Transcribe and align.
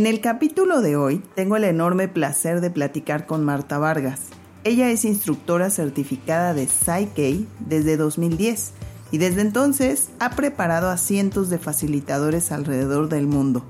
En 0.00 0.06
el 0.06 0.22
capítulo 0.22 0.80
de 0.80 0.96
hoy 0.96 1.22
tengo 1.34 1.56
el 1.56 1.64
enorme 1.64 2.08
placer 2.08 2.62
de 2.62 2.70
platicar 2.70 3.26
con 3.26 3.44
Marta 3.44 3.76
Vargas. 3.76 4.20
Ella 4.64 4.88
es 4.88 5.04
instructora 5.04 5.68
certificada 5.68 6.54
de 6.54 6.68
Psyche 6.68 7.44
desde 7.58 7.98
2010 7.98 8.72
y 9.10 9.18
desde 9.18 9.42
entonces 9.42 10.08
ha 10.18 10.30
preparado 10.30 10.88
a 10.88 10.96
cientos 10.96 11.50
de 11.50 11.58
facilitadores 11.58 12.50
alrededor 12.50 13.10
del 13.10 13.26
mundo. 13.26 13.62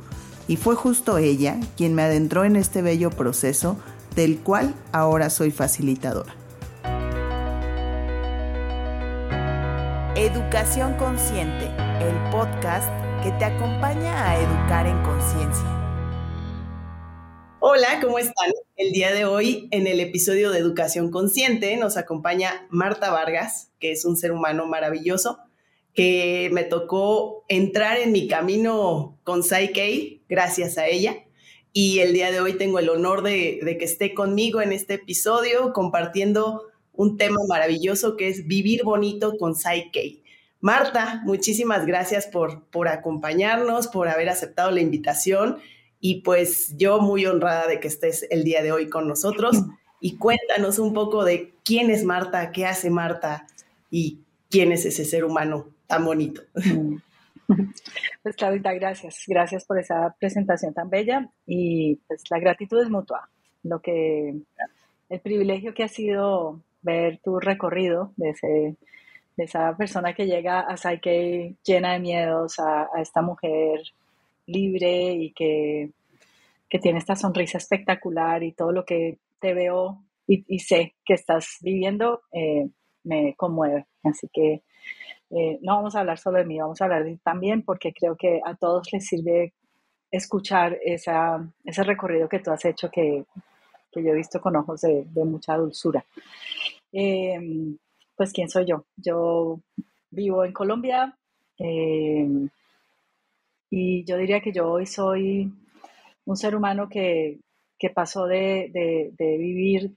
Y 0.47 0.57
fue 0.57 0.77
justo 0.77 1.19
ella 1.19 1.59
quien 1.77 1.97
me 1.97 2.03
adentró 2.03 2.45
en 2.45 2.55
este 2.55 2.81
bello 2.81 3.11
proceso 3.11 3.77
del 4.15 4.39
cual 4.39 4.77
ahora 4.93 5.31
soy 5.31 5.51
facilitadora. 5.51 6.33
Educación 10.15 10.95
Consciente, 10.95 11.67
el 11.99 12.31
podcast 12.31 12.89
que 13.25 13.33
te 13.33 13.47
acompaña 13.47 14.31
a 14.31 14.39
educar 14.39 14.87
en 14.87 15.03
conciencia. 15.03 15.80
Hola, 17.73 18.01
¿cómo 18.03 18.19
están? 18.19 18.51
El 18.75 18.91
día 18.91 19.13
de 19.13 19.25
hoy, 19.25 19.69
en 19.71 19.87
el 19.87 20.01
episodio 20.01 20.51
de 20.51 20.59
Educación 20.59 21.13
Consciente, 21.13 21.77
nos 21.77 21.97
acompaña 21.97 22.67
Marta 22.69 23.13
Vargas, 23.13 23.71
que 23.79 23.93
es 23.93 24.05
un 24.05 24.17
ser 24.17 24.33
humano 24.33 24.67
maravilloso, 24.67 25.39
que 25.95 26.51
me 26.53 26.65
tocó 26.65 27.45
entrar 27.47 27.99
en 27.99 28.11
mi 28.11 28.27
camino 28.27 29.21
con 29.23 29.45
Psyche, 29.45 30.21
gracias 30.29 30.79
a 30.79 30.89
ella. 30.89 31.19
Y 31.73 32.01
el 32.01 32.13
día 32.13 32.33
de 32.33 32.41
hoy 32.41 32.55
tengo 32.55 32.81
el 32.81 32.89
honor 32.89 33.23
de, 33.23 33.61
que 33.79 33.85
esté 33.85 34.15
conmigo 34.15 34.61
en 34.61 34.73
este 34.73 34.95
episodio 34.95 35.73
compartiendo 35.73 36.65
un 36.93 37.19
tema 37.19 37.39
maravilloso 37.47 38.17
que 38.17 38.27
es 38.27 38.49
vivir 38.49 38.83
bonito 38.83 39.39
con 39.39 39.55
Psyche. 39.55 40.25
Marta, 40.59 41.23
muchísimas 41.25 41.87
gracias 41.87 42.27
por, 42.27 42.65
por 42.65 42.89
acompañarnos, 42.89 43.87
por 43.87 44.09
haber 44.09 44.29
aceptado 44.29 44.73
la 44.73 44.81
invitación 44.81 45.59
y 46.01 46.23
pues 46.23 46.77
yo 46.77 47.01
muy 47.01 47.27
honrada 47.27 47.67
de 47.67 47.79
que 47.79 47.89
estés 47.89 48.27
el 48.31 48.43
día 48.43 48.63
de 48.63 48.73
hoy 48.73 48.89
con 48.89 49.07
nosotros. 49.07 49.63
Y 50.01 50.17
cuéntanos 50.17 50.79
un 50.79 50.95
poco 50.95 51.25
de 51.25 51.53
quién 51.63 51.91
es 51.91 52.05
Marta, 52.05 52.53
qué 52.53 52.65
hace 52.65 52.89
Marta 52.89 53.47
y 53.91 54.21
quién 54.49 54.73
es 54.73 54.87
ese 54.87 55.05
ser 55.05 55.25
humano 55.25 55.69
tan 55.87 56.05
bonito. 56.05 56.43
Pues 58.23 58.37
Claudita, 58.37 58.73
gracias. 58.75 59.25
Gracias 59.27 59.65
por 59.65 59.81
esa 59.81 60.15
presentación 60.21 60.73
tan 60.73 60.89
bella 60.89 61.29
y 61.47 61.97
pues 62.07 62.23
la 62.31 62.39
gratitud 62.39 62.81
es 62.81 62.89
mutua. 62.89 63.29
Lo 63.65 63.81
que, 63.81 64.37
el 65.09 65.21
privilegio 65.21 65.75
que 65.75 65.83
ha 65.83 65.89
sido 65.89 66.61
ver 66.83 67.19
tu 67.25 67.41
recorrido 67.41 68.13
de, 68.17 68.31
ese, 68.31 68.77
de 69.37 69.45
esa 69.45 69.77
persona 69.77 70.15
que 70.15 70.27
llega 70.27 70.61
a 70.61 70.77
Psyche 70.77 71.57
llena 71.65 71.95
de 71.95 71.99
miedos, 71.99 72.61
a, 72.61 72.83
a 72.95 73.03
esta 73.03 73.21
mujer 73.21 73.81
libre 74.51 75.13
y 75.13 75.33
que, 75.33 75.91
tiene 76.81 76.99
esta 76.99 77.17
sonrisa 77.17 77.59
espectacular 77.59 78.45
y 78.45 78.53
todo 78.53 78.71
lo 78.71 78.85
que 78.85 79.19
te 79.41 79.55
veo 79.55 80.05
y, 80.27 80.59
sé 80.61 80.95
que 81.05 81.15
estás 81.15 81.57
viviendo 81.61 82.23
eh, 82.33 82.69
me 83.03 83.35
conmueve. 83.35 83.87
Así 84.05 84.29
que 84.33 84.63
eh, 85.31 85.59
no 85.63 85.77
vamos 85.77 85.97
a 85.97 86.01
hablar 86.01 86.19
solo 86.19 86.39
de 86.39 86.45
mí, 86.45 86.61
vamos 86.61 86.81
a 86.81 86.85
hablar 86.85 87.05
de 87.05 87.19
también 87.25 87.63
porque 87.63 87.93
creo 87.93 88.17
que 88.17 88.41
a 88.45 88.55
todos 88.55 88.93
les 88.93 89.07
sirve 89.07 89.53
escuchar 90.11 90.79
esa, 90.85 91.45
ese 91.65 91.83
recorrido 91.83 92.29
que 92.29 92.41
tú 92.41 92.51
has 92.51 92.65
hecho 92.65 92.91
que, 92.91 93.25
yo 93.95 94.13
he 94.13 94.15
visto 94.15 94.41
con 94.41 94.57
ojos 94.57 94.83
de, 94.83 95.05
mucha 95.25 95.57
dulzura. 95.57 96.05
Em, 96.93 97.77
pues, 98.17 98.33
¿quién 98.33 98.49
soy 98.49 98.67
yo? 98.67 98.85
Yo 98.97 99.61
vivo 100.11 100.45
en 100.45 100.53
Colombia, 100.53 101.17
y 103.71 104.05
yo 104.05 104.17
diría 104.17 104.41
que 104.41 104.53
yo 104.53 104.69
hoy 104.69 104.85
soy 104.85 105.53
un 106.25 106.37
ser 106.37 106.57
humano 106.57 106.89
que, 106.89 107.39
pasó 107.95 108.27
de, 108.27 109.13
vivir 109.19 109.93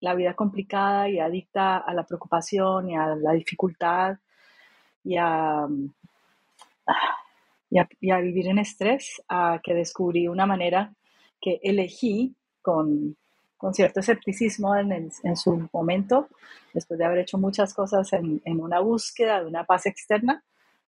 la 0.00 0.14
vida 0.14 0.34
complicada 0.34 1.08
y 1.08 1.20
adicta 1.20 1.76
a 1.76 1.94
la 1.94 2.04
preocupación 2.04 2.90
y 2.90 2.96
a 2.96 3.14
la 3.14 3.32
dificultad 3.32 4.16
y 5.04 5.16
a, 5.16 5.68
y 7.70 8.10
a, 8.10 8.18
vivir 8.18 8.48
en 8.48 8.58
estrés, 8.58 9.22
a 9.28 9.60
que 9.62 9.74
descubrí 9.74 10.26
una 10.26 10.46
manera 10.46 10.92
que 11.40 11.60
elegí 11.62 12.34
con, 12.62 13.16
cierto 13.72 14.00
escepticismo 14.00 14.74
en, 14.74 15.12
su 15.36 15.68
momento, 15.72 16.28
después 16.72 16.98
de 16.98 17.04
haber 17.04 17.18
hecho 17.18 17.36
muchas 17.36 17.74
cosas 17.74 18.10
en, 18.14 18.40
en, 18.46 18.60
una 18.60 18.80
búsqueda 18.80 19.40
de 19.40 19.46
una 19.46 19.64
paz 19.64 19.84
externa, 19.84 20.42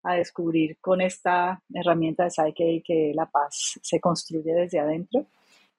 a 0.03 0.15
descubrir 0.15 0.77
con 0.79 1.01
esta 1.01 1.61
herramienta 1.73 2.23
de 2.23 2.31
Psyche 2.31 2.81
que 2.85 3.11
la 3.13 3.25
paz 3.25 3.79
se 3.81 3.99
construye 3.99 4.53
desde 4.53 4.79
adentro, 4.79 5.25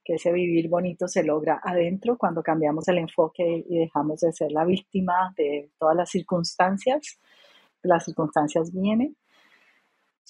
que 0.04 0.14
ese 0.14 0.32
vivir 0.32 0.69
bonito 0.69 1.08
se 1.08 1.22
logra 1.22 1.60
adentro 1.62 2.16
cuando 2.16 2.42
cambiamos 2.42 2.88
el 2.88 2.98
enfoque 2.98 3.64
y 3.69 3.78
dejamos 3.78 4.20
de 4.20 4.32
ser 4.32 4.53
la 4.53 4.64
víctima 4.64 5.32
de 5.36 5.70
todas 5.78 5.97
las 5.97 6.10
circunstancias. 6.10 7.19
Las 7.82 8.04
circunstancias 8.04 8.72
vienen. 8.72 9.16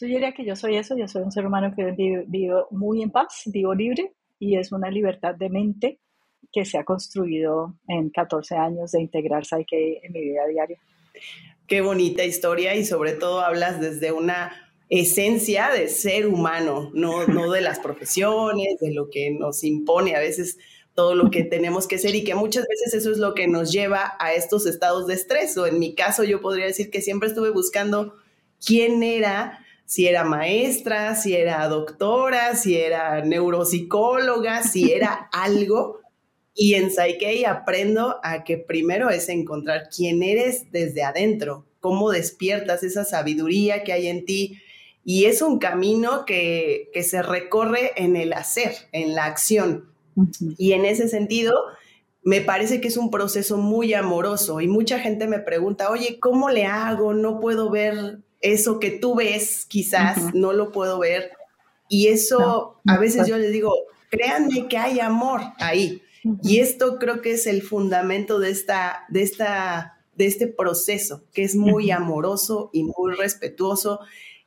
Yo 0.01 0.07
diría 0.07 0.33
que 0.33 0.45
yo 0.45 0.57
soy 0.57 0.77
eso, 0.77 0.97
yo 0.97 1.07
soy 1.09 1.23
un 1.23 1.33
ser 1.33 1.47
humano 1.47 1.75
que 1.75 2.25
vivo, 2.27 2.69
muy 2.71 3.03
en 3.03 3.11
paz, 3.11 3.43
vivo 3.47 3.75
libre 3.75 4.15
y 4.39 4.57
es 4.57 4.73
una 4.73 4.91
libertad 4.91 5.35
de 5.35 5.51
mente 5.51 5.99
que 6.53 6.65
se 6.65 6.79
ha 6.79 6.85
construido 6.85 7.75
en 7.87 8.09
14 8.11 8.57
años 8.57 8.93
de 8.93 9.03
integrar 9.03 9.45
Psyche 9.45 10.05
en 10.05 10.13
mi 10.13 10.21
vida 10.21 10.47
diaria. 10.47 10.79
Qué 11.71 11.83
bonita 11.83 12.25
historia 12.25 12.75
y 12.75 12.85
sobre 12.85 13.13
todo 13.13 13.43
hablas 13.43 13.81
desde 13.81 14.11
una 14.11 14.51
esencia 14.89 15.71
de 15.71 15.87
ser 15.87 16.27
humano, 16.27 16.91
no, 16.95 17.29
no 17.29 17.49
de 17.53 17.61
las 17.61 17.79
profesiones, 17.79 18.81
de 18.81 18.93
lo 18.93 19.09
que 19.09 19.31
nos 19.31 19.63
impone 19.63 20.17
a 20.17 20.19
veces 20.19 20.59
todo 20.97 21.15
lo 21.15 21.31
que 21.31 21.45
tenemos 21.45 21.87
que 21.87 21.99
ser 21.99 22.17
y 22.17 22.25
que 22.25 22.35
muchas 22.35 22.67
veces 22.67 22.95
eso 22.95 23.13
es 23.13 23.19
lo 23.19 23.35
que 23.35 23.47
nos 23.47 23.71
lleva 23.71 24.17
a 24.19 24.35
estos 24.35 24.67
estados 24.67 25.07
de 25.07 25.15
estrés. 25.15 25.57
O 25.59 25.67
en 25.69 25.79
mi 25.79 25.95
caso 25.95 26.25
yo 26.25 26.41
podría 26.41 26.67
decir 26.67 26.91
que 26.91 27.03
siempre 27.03 27.29
estuve 27.29 27.51
buscando 27.51 28.17
quién 28.67 29.05
era, 29.05 29.65
si 29.85 30.09
era 30.09 30.25
maestra, 30.25 31.15
si 31.15 31.37
era 31.37 31.69
doctora, 31.69 32.57
si 32.57 32.77
era 32.79 33.25
neuropsicóloga, 33.25 34.65
si 34.65 34.91
era 34.93 35.29
algo 35.31 36.01
y 36.55 36.75
en 36.75 36.91
Psyche 36.91 37.47
aprendo 37.47 38.19
a 38.23 38.45
que 38.45 38.59
primero 38.59 39.11
es 39.11 39.29
encontrar 39.29 39.89
quién 39.95 40.23
eres 40.23 40.71
desde 40.73 41.03
adentro, 41.03 41.67
cómo 41.81 42.11
despiertas 42.11 42.83
esa 42.83 43.05
sabiduría 43.05 43.85
que 43.85 43.93
hay 43.93 44.09
en 44.09 44.25
ti. 44.25 44.59
Y 45.05 45.25
es 45.25 45.43
un 45.43 45.59
camino 45.59 46.25
que, 46.27 46.91
se 47.03 47.23
recorre 47.23 47.93
en 47.97 48.17
el 48.17 48.33
hacer, 48.33 48.73
en 48.93 49.15
la 49.15 49.25
acción. 49.25 49.91
Y 50.59 50.73
en 50.73 50.85
ese 50.85 51.09
sentido, 51.09 51.55
me 52.23 52.41
parece 52.41 52.81
que 52.81 52.89
es 52.89 52.97
un 52.97 53.11
proceso 53.11 53.57
muy 53.57 53.95
amoroso 53.95 54.61
y 54.61 54.69
mucha 54.69 54.99
gente 54.99 55.27
me 55.27 55.39
pregunta, 55.39 55.91
oye, 55.91 56.19
¿cómo 56.21 56.51
le 56.51 56.67
hago? 56.67 57.15
No 57.15 57.41
puedo 57.41 57.71
ver 57.71 58.19
eso 58.43 58.79
que 58.79 58.91
tú 58.91 59.15
ves, 59.15 59.65
quizás 59.67 60.35
no 60.35 60.53
lo 60.53 60.73
puedo 60.73 60.99
ver. 60.99 61.31
Y 61.89 62.09
eso 62.09 62.81
a 62.87 62.99
veces 62.99 63.27
yo 63.27 63.39
les 63.39 63.53
digo, 63.53 63.73
créanme 64.11 64.69
que 64.69 64.77
hay 64.77 65.01
amor 65.01 65.41
ahí. 65.59 66.03
Y 66.43 66.59
esto 66.59 66.99
creo 66.99 67.23
que 67.23 67.33
es 67.33 67.47
el 67.47 67.63
fundamento 67.63 68.39
de, 68.39 68.51
esta, 68.51 69.05
de, 69.09 69.23
esta, 69.23 69.99
de 70.17 70.27
este 70.27 70.47
proceso, 70.47 71.25
que 71.33 71.43
es 71.43 71.57
muy 71.57 71.91
amoroso 71.91 72.71
y 72.73 72.85
muy 72.85 73.15
respetuoso, 73.17 74.01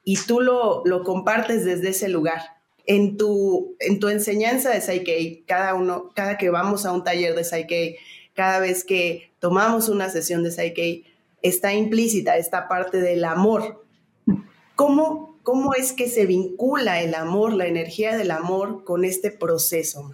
y 0.04 0.18
tú 0.18 0.42
lo, 0.42 0.84
lo 0.86 1.04
compartes 1.04 1.66
desde 1.66 1.90
ese 1.90 2.10
lugar. 2.10 2.42
En 2.86 3.16
tu, 3.16 3.78
en 3.80 4.00
tu 4.00 4.10
enseñanza 4.10 4.70
de 4.70 4.82
Psyche, 4.82 5.44
cada 5.48 5.74
uno, 5.74 6.12
cada 6.14 6.38
que 6.38 6.50
vamos 6.50 6.86
a 6.86 6.92
un 6.92 7.04
taller 7.04 7.34
de 7.34 7.46
Psyche, 7.46 7.98
cada 8.34 8.60
vez 8.60 8.84
que 8.84 9.32
tomamos 9.40 9.88
una 9.88 10.10
sesión 10.10 10.44
de 10.44 10.52
Psyche, 10.52 11.04
está 11.42 11.74
implícita 11.74 12.38
esta 12.38 12.68
parte 12.68 13.00
del 13.00 13.24
amor. 13.24 13.86
¿Cómo, 14.76 15.40
¿Cómo 15.44 15.74
es 15.74 15.94
que 15.94 16.10
se 16.10 16.26
vincula 16.26 17.02
el 17.02 17.16
amor, 17.16 17.54
la 17.54 17.68
energía 17.68 18.18
del 18.18 18.32
amor 18.32 18.84
con 18.84 19.06
este 19.06 19.32
proceso? 19.32 20.12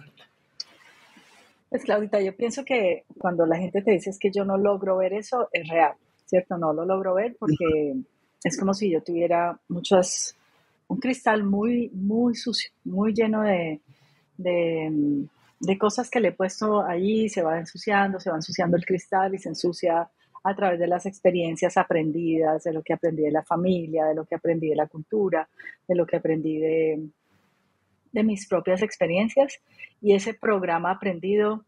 Pues 1.70 1.84
Claudita, 1.84 2.20
yo 2.20 2.36
pienso 2.36 2.64
que 2.64 3.04
cuando 3.16 3.46
la 3.46 3.56
gente 3.56 3.80
te 3.80 3.92
dice 3.92 4.10
es 4.10 4.18
que 4.18 4.32
yo 4.32 4.44
no 4.44 4.58
logro 4.58 4.96
ver 4.96 5.12
eso, 5.12 5.48
es 5.52 5.68
real, 5.68 5.92
¿cierto? 6.26 6.58
No 6.58 6.72
lo 6.72 6.84
logro 6.84 7.14
ver 7.14 7.36
porque 7.38 7.94
es 8.42 8.58
como 8.58 8.74
si 8.74 8.90
yo 8.90 9.00
tuviera 9.04 9.56
muchos, 9.68 10.34
un 10.88 10.98
cristal 10.98 11.44
muy, 11.44 11.88
muy 11.94 12.34
sucio, 12.34 12.72
muy 12.82 13.14
lleno 13.14 13.42
de, 13.42 13.80
de, 14.36 15.78
cosas 15.78 16.10
que 16.10 16.18
le 16.18 16.28
he 16.28 16.32
puesto 16.32 16.82
allí, 16.82 17.28
se 17.28 17.42
va 17.42 17.60
ensuciando, 17.60 18.18
se 18.18 18.30
va 18.30 18.36
ensuciando 18.36 18.76
el 18.76 18.84
cristal 18.84 19.32
y 19.36 19.38
se 19.38 19.50
ensucia 19.50 20.10
a 20.42 20.56
través 20.56 20.80
de 20.80 20.88
las 20.88 21.06
experiencias 21.06 21.76
aprendidas, 21.76 22.64
de 22.64 22.72
lo 22.72 22.82
que 22.82 22.94
aprendí 22.94 23.22
de 23.22 23.30
la 23.30 23.44
familia, 23.44 24.06
de 24.06 24.16
lo 24.16 24.24
que 24.24 24.34
aprendí 24.34 24.70
de 24.70 24.76
la 24.76 24.88
cultura, 24.88 25.48
de 25.86 25.94
lo 25.94 26.04
que 26.04 26.16
aprendí 26.16 26.58
de, 26.58 27.10
de 28.12 28.24
mis 28.24 28.48
propias 28.48 28.82
experiencias 28.82 29.60
y 30.00 30.14
ese 30.14 30.34
programa 30.34 30.90
aprendido 30.90 31.64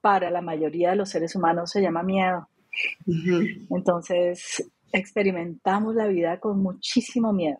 para 0.00 0.30
la 0.30 0.40
mayoría 0.40 0.90
de 0.90 0.96
los 0.96 1.10
seres 1.10 1.34
humanos 1.34 1.70
se 1.70 1.82
llama 1.82 2.02
miedo. 2.02 2.48
Entonces, 3.70 4.70
experimentamos 4.92 5.94
la 5.94 6.06
vida 6.06 6.38
con 6.40 6.62
muchísimo 6.62 7.32
miedo. 7.32 7.58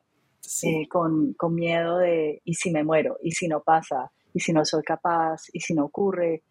eh, 0.63 0.89
con, 0.89 1.35
con, 1.35 1.55
miedo 1.55 1.99
de, 1.99 2.41
¿y 2.45 2.55
si 2.55 2.71
me 2.71 2.85
muero? 2.85 3.19
¿Y 3.23 3.33
si 3.33 3.49
no 3.49 3.61
pasa? 3.63 4.11
¿Y 4.33 4.41
si 4.41 4.53
no 4.53 4.65
soy 4.65 4.83
capaz? 4.83 5.43
¿Y 5.53 5.61
si 5.61 5.75
no 5.75 5.87
ocurre? 5.87 6.43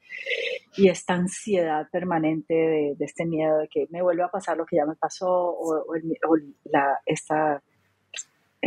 Y 0.76 0.90
esta 0.90 1.14
ansiedad 1.14 1.88
permanente 1.92 2.54
de, 2.54 2.96
de 2.98 3.06
este 3.06 3.26
miedo 3.26 3.58
de 3.60 3.68
que 3.70 3.88
me 3.90 4.02
vuelva 4.02 4.26
a 4.26 4.32
pasar 4.32 4.58
lo 4.58 4.66
que 4.66 4.76
ya 4.76 4.86
me 4.86 4.96
pasó 4.96 5.30
o, 5.30 5.80
o 5.80 6.36
la, 6.66 7.00
esta 7.06 7.64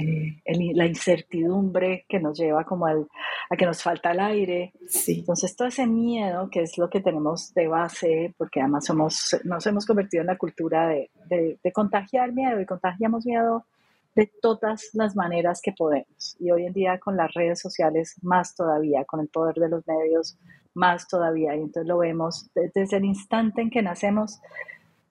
eh, 0.00 0.75
la 0.75 0.87
incertidumbre 0.87 2.05
que 2.08 2.20
nos 2.20 2.38
lleva 2.38 2.64
como 2.64 2.87
al, 2.87 3.06
a 3.49 3.56
que 3.56 3.67
nos 3.67 3.82
falta 3.82 4.12
el 4.12 4.20
aire. 4.20 4.73
Entonces 5.06 5.56
todo 5.56 5.69
ese 5.69 5.87
miedo, 5.87 6.49
que 6.50 6.62
es 6.62 6.79
lo 6.79 6.88
que 6.88 7.00
tenemos 7.00 7.52
de 7.55 7.69
base, 7.69 8.35
porque 8.38 8.61
además 8.61 8.87
somos, 8.87 9.37
nos 9.44 9.67
hemos 9.67 9.87
convertido 9.87 10.23
en 10.23 10.29
la 10.29 10.38
cultura 10.38 10.88
de, 10.88 11.11
de, 11.29 11.73
contagiar 11.73 12.32
miedo 12.32 12.61
y 12.61 12.67
contagiamos 12.67 13.26
miedo 13.26 13.64
de 14.14 14.31
todas 14.41 14.91
las 14.93 15.14
maneras 15.17 15.61
que 15.62 15.73
podemos. 15.73 16.37
Y 16.38 16.50
hoy 16.50 16.67
en 16.67 16.73
día 16.73 16.99
con 16.99 17.17
las 17.17 17.32
redes 17.32 17.61
sociales 17.61 18.17
más 18.23 18.55
todavía, 18.55 19.05
con 19.05 19.20
el 19.20 19.29
poder 19.29 19.55
de 19.56 19.69
los 19.69 19.87
medios 19.87 20.37
más 20.75 21.08
todavía. 21.08 21.55
Y 21.56 21.61
entonces 21.61 21.87
lo 21.87 21.99
vemos 21.99 22.50
desde 22.55 22.97
el 22.97 23.05
instante 23.05 23.62
en 23.62 23.70
que 23.70 23.82
nacemos, 23.82 24.41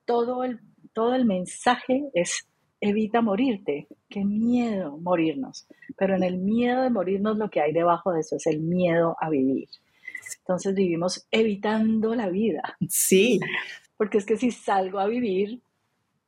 todo 0.04 0.44
el, 0.44 0.60
todo 0.92 1.14
el 1.14 1.24
mensaje 1.24 2.10
es 2.14 2.46
evita 2.80 3.20
morirte. 3.20 3.86
Qué 4.08 4.24
miedo 4.24 4.98
morirnos. 4.98 5.66
Pero 5.96 6.16
en 6.16 6.22
el 6.22 6.38
miedo 6.38 6.82
de 6.82 6.90
morirnos 6.90 7.38
lo 7.38 7.50
que 7.50 7.60
hay 7.60 7.72
debajo 7.72 8.12
de 8.12 8.20
eso 8.20 8.36
es 8.36 8.46
el 8.46 8.60
miedo 8.60 9.16
a 9.20 9.30
vivir. 9.30 9.68
Entonces 10.38 10.74
vivimos 10.74 11.26
evitando 11.30 12.14
la 12.14 12.28
vida. 12.28 12.76
Sí. 12.88 13.40
Porque 13.96 14.18
es 14.18 14.26
que 14.26 14.36
si 14.36 14.50
salgo 14.50 14.98
a 14.98 15.06
vivir, 15.06 15.60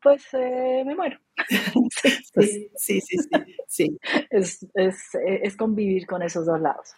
pues 0.02 0.22
eh, 0.34 0.82
me 0.84 0.94
muero. 0.94 1.18
sí, 2.34 2.70
sí, 2.76 3.00
sí, 3.00 3.18
sí, 3.66 3.98
Es, 4.30 4.66
es, 4.74 5.56
convivir 5.56 6.06
con 6.06 6.22
esos 6.22 6.46
dos 6.46 6.60
lados. 6.60 6.92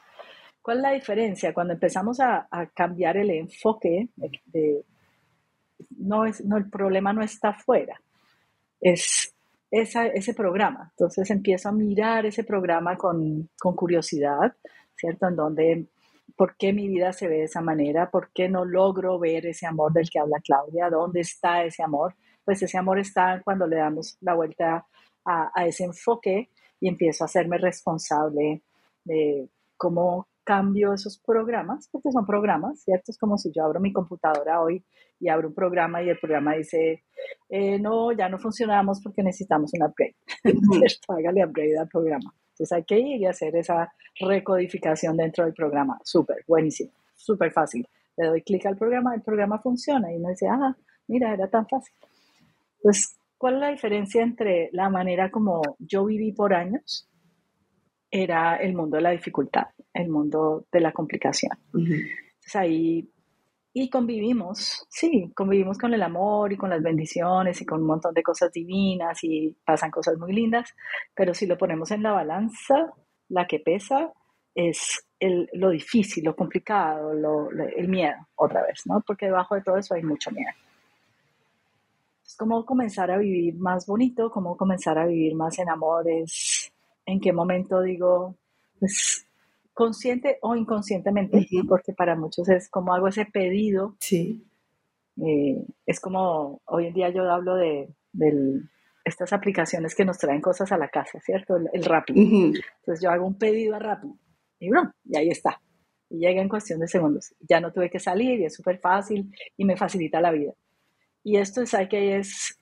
¿Cuál 0.63 0.79
es 0.79 0.83
la 0.83 0.93
diferencia? 0.93 1.53
Cuando 1.53 1.75
empezamos 1.75 2.19
a, 2.21 2.49
cambiar 2.75 3.19
el 3.19 3.31
enfoque, 3.31 4.09
de, 4.17 4.83
no 5.99 6.25
es, 6.25 6.43
no, 6.45 6.57
el 6.57 6.71
problema 6.71 7.13
no 7.13 7.23
está 7.23 7.51
afuera, 7.51 8.01
es 8.81 9.34
ese 9.83 10.35
programa. 10.35 10.91
Entonces 10.91 11.31
empiezo 11.31 11.69
a 11.69 11.73
mirar 11.73 12.27
ese 12.27 12.45
programa 12.45 12.97
con, 12.97 13.51
con 13.59 13.75
curiosidad, 13.75 14.55
¿cierto? 14.97 15.29
En 15.29 15.37
donde, 15.37 15.87
¿por 16.37 16.57
qué 16.57 16.73
mi 16.73 16.89
vida 16.89 17.13
se 17.13 17.29
ve 17.29 17.39
de 17.39 17.45
esa 17.45 17.61
manera? 17.61 18.11
¿Por 18.11 18.31
qué 18.33 18.49
no 18.49 18.65
logro 18.65 19.19
ver 19.19 19.47
ese 19.47 19.67
amor 19.67 19.93
del 19.93 20.09
que 20.09 20.21
habla 20.21 20.41
Claudia? 20.45 20.91
¿Dónde 20.91 21.21
está 21.21 21.65
ese 21.65 21.83
amor? 21.83 22.15
Pues 22.45 22.63
ese 22.63 22.79
amor 22.79 22.99
está 22.99 23.41
cuando 23.45 23.67
le 23.67 23.77
damos 23.77 24.17
la 24.21 24.35
vuelta 24.35 24.87
a, 25.25 25.51
a 25.55 25.67
ese 25.67 25.85
enfoque 25.85 26.51
y 26.81 26.89
empiezo 26.89 27.25
a 27.25 27.27
hacerme 27.27 27.59
responsable 27.59 28.63
de 29.05 29.49
cómo 29.77 30.29
cambio 30.45 30.93
esos 30.93 31.19
programas, 31.19 31.89
porque 31.91 32.13
son 32.13 32.27
programas, 32.27 32.83
¿cierto? 32.83 33.11
Es 33.11 33.19
como 33.19 33.39
si 33.39 33.51
yo 33.51 33.65
abro 33.65 33.81
mi 33.81 33.93
computadora 33.93 34.61
hoy 34.61 34.85
y 35.19 35.29
abro 35.29 35.49
un 35.49 35.55
programa 35.55 36.03
y 36.03 36.11
el 36.11 36.19
programa 36.19 36.55
dice, 36.55 37.05
eh, 37.49 37.79
no, 37.79 38.13
ya 38.13 38.29
no 38.29 38.39
funcionamos 38.39 39.01
porque 39.03 39.23
necesitamos 39.23 39.73
un 39.75 39.83
upgrade, 39.83 40.15
¿cierto? 40.79 41.13
Hágale 41.15 41.45
upgrade 41.45 41.79
al 41.79 41.89
programa. 41.89 42.33
Entonces 42.51 42.73
hay 42.73 42.85
que 42.85 42.99
ir 42.99 43.21
y 43.21 43.27
hacer 43.27 43.57
esa 43.57 43.93
recodificación 44.21 45.17
dentro 45.17 45.45
del 45.45 45.55
programa. 45.55 45.99
Súper, 46.05 46.45
buenísimo, 46.47 46.93
súper 47.15 47.51
fácil. 47.51 47.89
Le 48.17 48.29
doy 48.29 48.43
clic 48.43 48.67
al 48.67 48.77
programa, 48.77 49.15
el 49.15 49.23
programa 49.23 49.59
funciona 49.59 50.13
y 50.13 50.17
uno 50.17 50.29
dice, 50.29 50.47
ah, 50.49 50.77
mira, 51.09 51.33
era 51.33 51.49
tan 51.49 51.67
fácil. 51.67 51.95
Entonces, 52.77 53.17
¿cuál 53.39 53.55
es 53.55 53.61
la 53.61 53.69
diferencia 53.71 54.23
entre 54.23 54.69
la 54.73 54.89
manera 54.89 55.31
como 55.31 55.63
yo 55.79 56.05
viví 56.05 56.33
por 56.33 56.55
años 56.55 57.09
era 58.17 58.55
el 58.59 58.75
mundo 58.75 58.97
de 58.97 59.03
la 59.03 59.11
dificultad, 59.11 59.67
el 59.93 60.09
mundo 60.09 60.67
de 60.71 60.79
la 60.79 60.93
complicación. 60.93 61.51
Entonces 61.73 62.55
ahí, 62.55 63.11
y 63.73 63.91
convivimos, 63.91 64.87
sí, 64.89 65.33
convivimos 65.35 65.79
con 65.79 65.93
el 65.95 66.03
amor 66.05 66.53
y 66.53 66.57
con 66.57 66.71
las 66.71 66.81
bendiciones 66.81 67.61
y 67.61 67.67
con 67.67 67.81
un 67.81 67.89
montón 67.89 68.15
de 68.15 68.23
cosas 68.23 68.53
divinas 68.53 69.19
y 69.25 69.57
pasan 69.65 69.91
cosas 69.91 70.17
muy 70.17 70.33
lindas, 70.33 70.73
pero 71.13 71.35
si 71.35 71.45
lo 71.47 71.59
ponemos 71.59 71.91
en 71.91 72.05
la 72.05 72.13
balanza, 72.13 72.93
la 73.31 73.49
que 73.49 73.59
pesa 73.59 74.13
es 74.55 75.05
el, 75.19 75.51
lo 75.53 75.71
difícil, 75.71 76.23
lo 76.23 76.37
complicado, 76.37 77.11
el 77.77 77.89
miedo, 77.89 78.29
otra 78.37 78.63
vez, 78.63 78.83
¿no? 78.87 79.03
Porque 79.05 79.27
debajo 79.27 79.57
de 79.57 79.63
todo 79.63 79.77
eso 79.77 79.93
hay 79.95 80.05
mucho 80.05 80.31
miedo. 80.31 80.53
Es 82.25 82.37
como 82.37 82.65
comenzar 82.65 83.11
a 83.11 83.19
vivir 83.19 83.57
más 83.57 83.87
bonito, 83.89 84.31
como 84.31 84.57
comenzar 84.57 85.01
a 85.01 85.07
vivir 85.07 85.35
más 85.35 85.59
en 85.59 85.69
amores, 85.69 86.71
en 87.07 87.21
qué 87.21 87.33
momento 87.33 87.81
digo, 87.81 88.37
pues, 88.79 89.27
consciente 89.73 90.39
o 90.41 90.55
inconscientemente, 90.55 91.47
porque 91.69 91.93
para 91.93 92.17
muchos 92.17 92.49
es 92.49 92.69
como 92.69 92.95
hago 92.95 93.09
ese 93.09 93.27
pedido. 93.27 93.97
Sí. 94.01 94.47
Eh, 95.23 95.65
es 95.87 96.01
como, 96.01 96.61
hoy 96.67 96.87
en 96.87 96.95
día 96.95 97.11
yo 97.11 97.31
hablo 97.31 97.57
de, 97.57 97.89
estas 99.05 99.33
aplicaciones 99.33 99.95
que 99.95 100.05
nos 100.05 100.19
traen 100.19 100.41
cosas 100.41 100.73
a 100.73 100.79
la 100.79 100.89
casa, 100.89 101.21
¿cierto? 101.21 101.57
El, 101.73 101.85
rápido. 101.85 102.23
Entonces 102.23 103.03
yo 103.03 103.11
hago 103.11 103.27
un 103.27 103.37
pedido 103.37 103.75
a 103.75 104.01
y, 104.61 104.69
bueno, 104.69 104.95
y 105.05 105.17
ahí 105.17 105.29
está. 105.29 105.61
Y 106.09 106.19
llega 106.19 106.41
en 106.41 106.49
cuestión 106.49 106.81
de 106.81 106.89
segundos. 106.89 107.35
Ya 107.41 107.61
no 107.61 107.73
tuve 107.73 107.91
que 107.91 107.99
salir 107.99 108.41
y 108.41 108.47
es 108.47 108.55
súper 108.55 108.79
fácil 108.79 109.35
y 109.57 109.65
me 109.65 109.77
facilita 109.77 110.21
la 110.21 110.31
vida. 110.31 110.53
Y 111.23 111.37
esto 111.37 111.63
es, 111.63 111.75
hay 111.75 111.89
que 111.89 112.17
es 112.17 112.59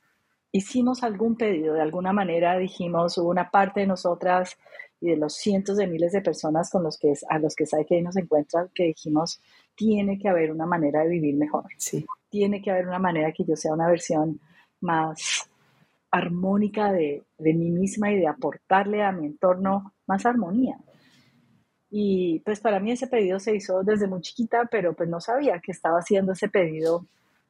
hicimos 0.52 1.02
algún 1.02 1.36
pedido, 1.36 1.74
de 1.74 1.80
alguna 1.80 2.12
manera 2.12 2.58
dijimos, 2.58 3.16
hubo 3.18 3.30
una 3.30 3.50
parte 3.50 3.80
de 3.80 3.86
nosotras 3.86 4.56
y 5.00 5.08
de 5.08 5.16
los 5.16 5.34
cientos 5.34 5.78
de 5.78 5.86
miles 5.86 6.12
de 6.12 6.20
personas 6.20 6.70
con 6.70 6.84
los 6.84 6.98
que, 6.98 7.14
a 7.28 7.38
los 7.38 7.56
que 7.56 7.66
sabe 7.66 7.86
que 7.86 8.00
nos 8.02 8.16
encuentran, 8.16 8.70
que 8.74 8.84
dijimos, 8.84 9.40
tiene 9.74 10.18
que 10.18 10.28
haber 10.28 10.52
una 10.52 10.66
manera 10.66 11.02
de 11.02 11.08
vivir 11.08 11.34
mejor. 11.34 11.64
Sí. 11.78 12.06
Tiene 12.28 12.62
que 12.62 12.70
haber 12.70 12.86
una 12.86 12.98
manera 12.98 13.32
que 13.32 13.44
yo 13.44 13.56
sea 13.56 13.72
una 13.72 13.88
versión 13.88 14.38
más 14.80 15.50
armónica 16.10 16.92
de, 16.92 17.24
de 17.38 17.54
mí 17.54 17.70
misma 17.70 18.12
y 18.12 18.18
de 18.18 18.28
aportarle 18.28 19.02
a 19.02 19.10
mi 19.10 19.26
entorno 19.26 19.94
más 20.06 20.26
armonía. 20.26 20.76
Y 21.90 22.40
pues 22.40 22.60
para 22.60 22.78
mí 22.78 22.92
ese 22.92 23.06
pedido 23.06 23.40
se 23.40 23.56
hizo 23.56 23.82
desde 23.82 24.06
muy 24.06 24.20
chiquita, 24.20 24.68
pero 24.70 24.94
pues 24.94 25.08
no 25.08 25.20
sabía 25.20 25.60
que 25.60 25.72
estaba 25.72 25.98
haciendo 25.98 26.32
ese 26.32 26.48
pedido 26.48 27.06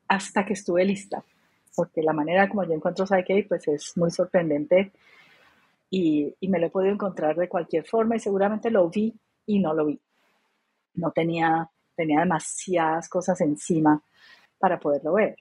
hasta 0.09 0.47
que 0.47 0.53
estuve 0.53 0.85
lista 0.85 1.25
porque 1.75 2.03
la 2.03 2.13
manera 2.13 2.49
como 2.49 2.65
yo 2.65 2.73
encuentro 2.73 3.07
Psyche 3.07 3.47
pues 3.49 3.67
es 3.69 3.97
muy 3.97 4.11
sorprendente 4.11 4.93
y, 5.91 6.35
y, 6.41 6.49
me 6.49 6.59
lo 6.59 6.67
he 6.67 6.71
podido 6.71 6.93
encontrar 6.93 7.37
de 7.37 7.49
cualquier 7.49 7.85
forma 7.85 8.17
y 8.17 8.21
seguramente 8.21 8.71
lo 8.71 8.89
vi 8.89 9.15
y 9.45 9.59
no 9.59 9.75
lo 9.75 9.87
vi. 9.87 10.01
No 10.95 11.11
tenía, 11.11 11.69
tenía 11.95 12.21
demasiadas 12.21 13.09
cosas 13.11 13.41
encima 13.43 14.03
para 14.59 14.81
poderlo 14.81 15.15
ver. 15.15 15.37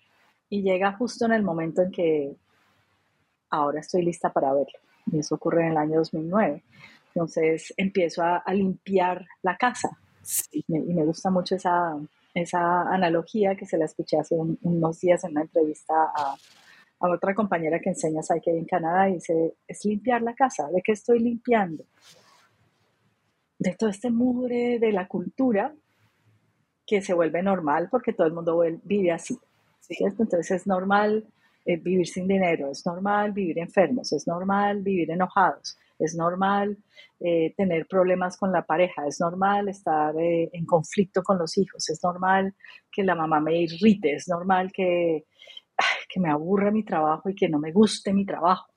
Y 0.50 0.62
llega 0.62 0.92
justo 0.98 1.26
en 1.26 1.32
el 1.34 1.44
momento 1.44 1.82
en 1.82 1.92
que 1.92 2.36
ahora 3.50 3.80
estoy 3.80 4.04
lista 4.04 4.34
para 4.34 4.54
verlo. 4.54 4.80
Y 5.06 5.20
eso 5.20 5.36
ocurre 5.36 5.66
en 5.66 5.72
el 5.72 5.78
año 5.78 6.00
2009. 6.00 6.64
Entonces 7.14 7.74
empiezo 7.78 8.22
a, 8.24 8.44
limpiar 8.54 9.26
la 9.44 9.56
casa. 9.56 9.98
y 10.52 10.64
me 10.68 11.06
gusta 11.06 11.30
mucho 11.30 11.56
esa, 11.56 11.98
esa 12.34 12.82
analogía 12.84 13.56
que 13.56 13.66
se 13.66 13.78
la 13.78 13.86
escuché 13.86 14.18
hace 14.18 14.36
unos 14.36 15.00
días 15.00 15.24
en 15.24 15.32
una 15.32 15.42
entrevista 15.42 15.94
a, 16.16 16.36
otra 17.04 17.34
compañera 17.34 17.80
que 17.80 17.90
enseña 17.90 18.22
Psyche 18.22 18.52
en 18.52 18.66
Canadá 18.66 19.10
y 19.10 19.14
dice, 19.14 19.56
es 19.68 19.84
limpiar 19.86 20.22
la 20.22 20.36
casa. 20.36 20.70
¿De 20.70 20.84
qué 20.84 20.92
estoy 20.92 21.18
limpiando? 21.18 21.84
De 23.58 23.74
todo 23.74 23.90
este 23.90 24.12
mugre 24.12 24.78
de 24.78 24.92
la 24.92 25.08
cultura 25.08 25.74
que 26.86 27.02
se 27.02 27.16
vuelve 27.16 27.42
normal 27.42 27.88
porque 27.90 28.14
todo 28.14 28.28
el 28.28 28.34
mundo 28.34 28.62
vive 28.84 29.12
así. 29.12 29.40
Entonces 29.90 30.52
es 30.52 30.68
normal 30.68 31.26
eh, 31.66 31.78
vivir 31.78 32.08
sin 32.08 32.28
dinero, 32.28 32.70
es 32.72 32.86
normal 32.86 33.32
vivir 33.34 33.60
enfermos, 33.60 34.12
es 34.14 34.28
normal 34.28 34.82
vivir 34.82 35.12
enojados, 35.12 35.78
es 36.00 36.16
normal 36.16 36.78
eh, 37.20 37.54
tener 37.56 37.86
problemas 37.88 38.38
con 38.38 38.52
la 38.52 38.66
pareja, 38.66 39.06
es 39.08 39.20
normal 39.20 39.70
estar 39.70 40.16
eh, 40.20 40.50
en 40.54 40.66
conflicto 40.66 41.22
con 41.22 41.38
los 41.38 41.58
hijos, 41.58 41.90
es 41.90 42.04
normal 42.04 42.56
que 42.92 43.04
la 43.04 43.16
mamá 43.16 43.40
me 43.40 43.62
irrite, 43.62 44.14
es 44.14 44.28
normal 44.28 44.72
que, 44.72 45.26
que 46.10 46.20
me 46.20 46.32
aburra 46.32 46.72
mi 46.72 46.84
trabajo 46.84 47.30
y 47.30 47.36
que 47.36 47.48
no 47.48 47.60
me 47.60 47.72
guste 47.72 48.14
mi 48.14 48.26
trabajo. 48.26 48.72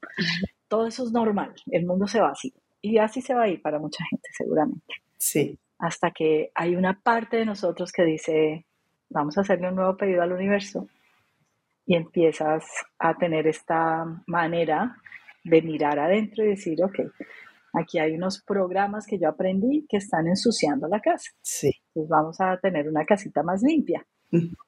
Todo 0.69 0.87
eso 0.87 1.05
es 1.05 1.13
normal, 1.13 1.55
el 1.71 1.87
mundo 1.87 2.07
se 2.07 2.21
va 2.21 2.31
así. 2.31 2.53
Y 2.83 2.99
así 2.99 3.23
se 3.23 3.33
va 3.33 3.45
a 3.45 3.49
ir 3.49 3.63
para 3.63 3.79
mucha 3.79 4.05
gente, 4.11 4.29
seguramente. 4.37 4.95
Sí. 5.17 5.59
Hasta 5.79 6.11
que 6.11 6.51
hay 6.55 6.77
una 6.77 7.01
parte 7.01 7.39
de 7.39 7.47
nosotros 7.47 7.91
que 7.91 8.05
dice, 8.05 8.67
vamos 9.09 9.39
a 9.39 9.41
hacerle 9.41 9.69
un 9.69 9.77
nuevo 9.77 9.97
pedido 9.97 10.23
al 10.23 10.33
universo. 10.33 10.87
Y 11.87 11.97
empiezas 11.97 12.65
a 12.99 13.15
tener 13.15 13.47
esta 13.47 14.05
manera 14.27 14.97
de 15.45 15.63
mirar 15.63 15.99
adentro 15.99 16.45
y 16.45 16.49
decir, 16.49 16.83
ok, 16.83 17.01
aquí 17.75 17.99
hay 17.99 18.15
unos 18.15 18.43
programas 18.43 19.07
que 19.07 19.19
yo 19.19 19.29
aprendí 19.29 19.87
que 19.89 19.99
están 19.99 20.27
ensuciando 20.27 20.89
la 20.89 21.01
casa. 21.01 21.31
Sí. 21.43 21.71
Entonces 21.89 22.09
vamos 22.09 22.41
a 22.41 22.59
tener 22.59 22.89
una 22.89 23.05
casita 23.05 23.43
más 23.43 23.63
limpia. 23.63 24.07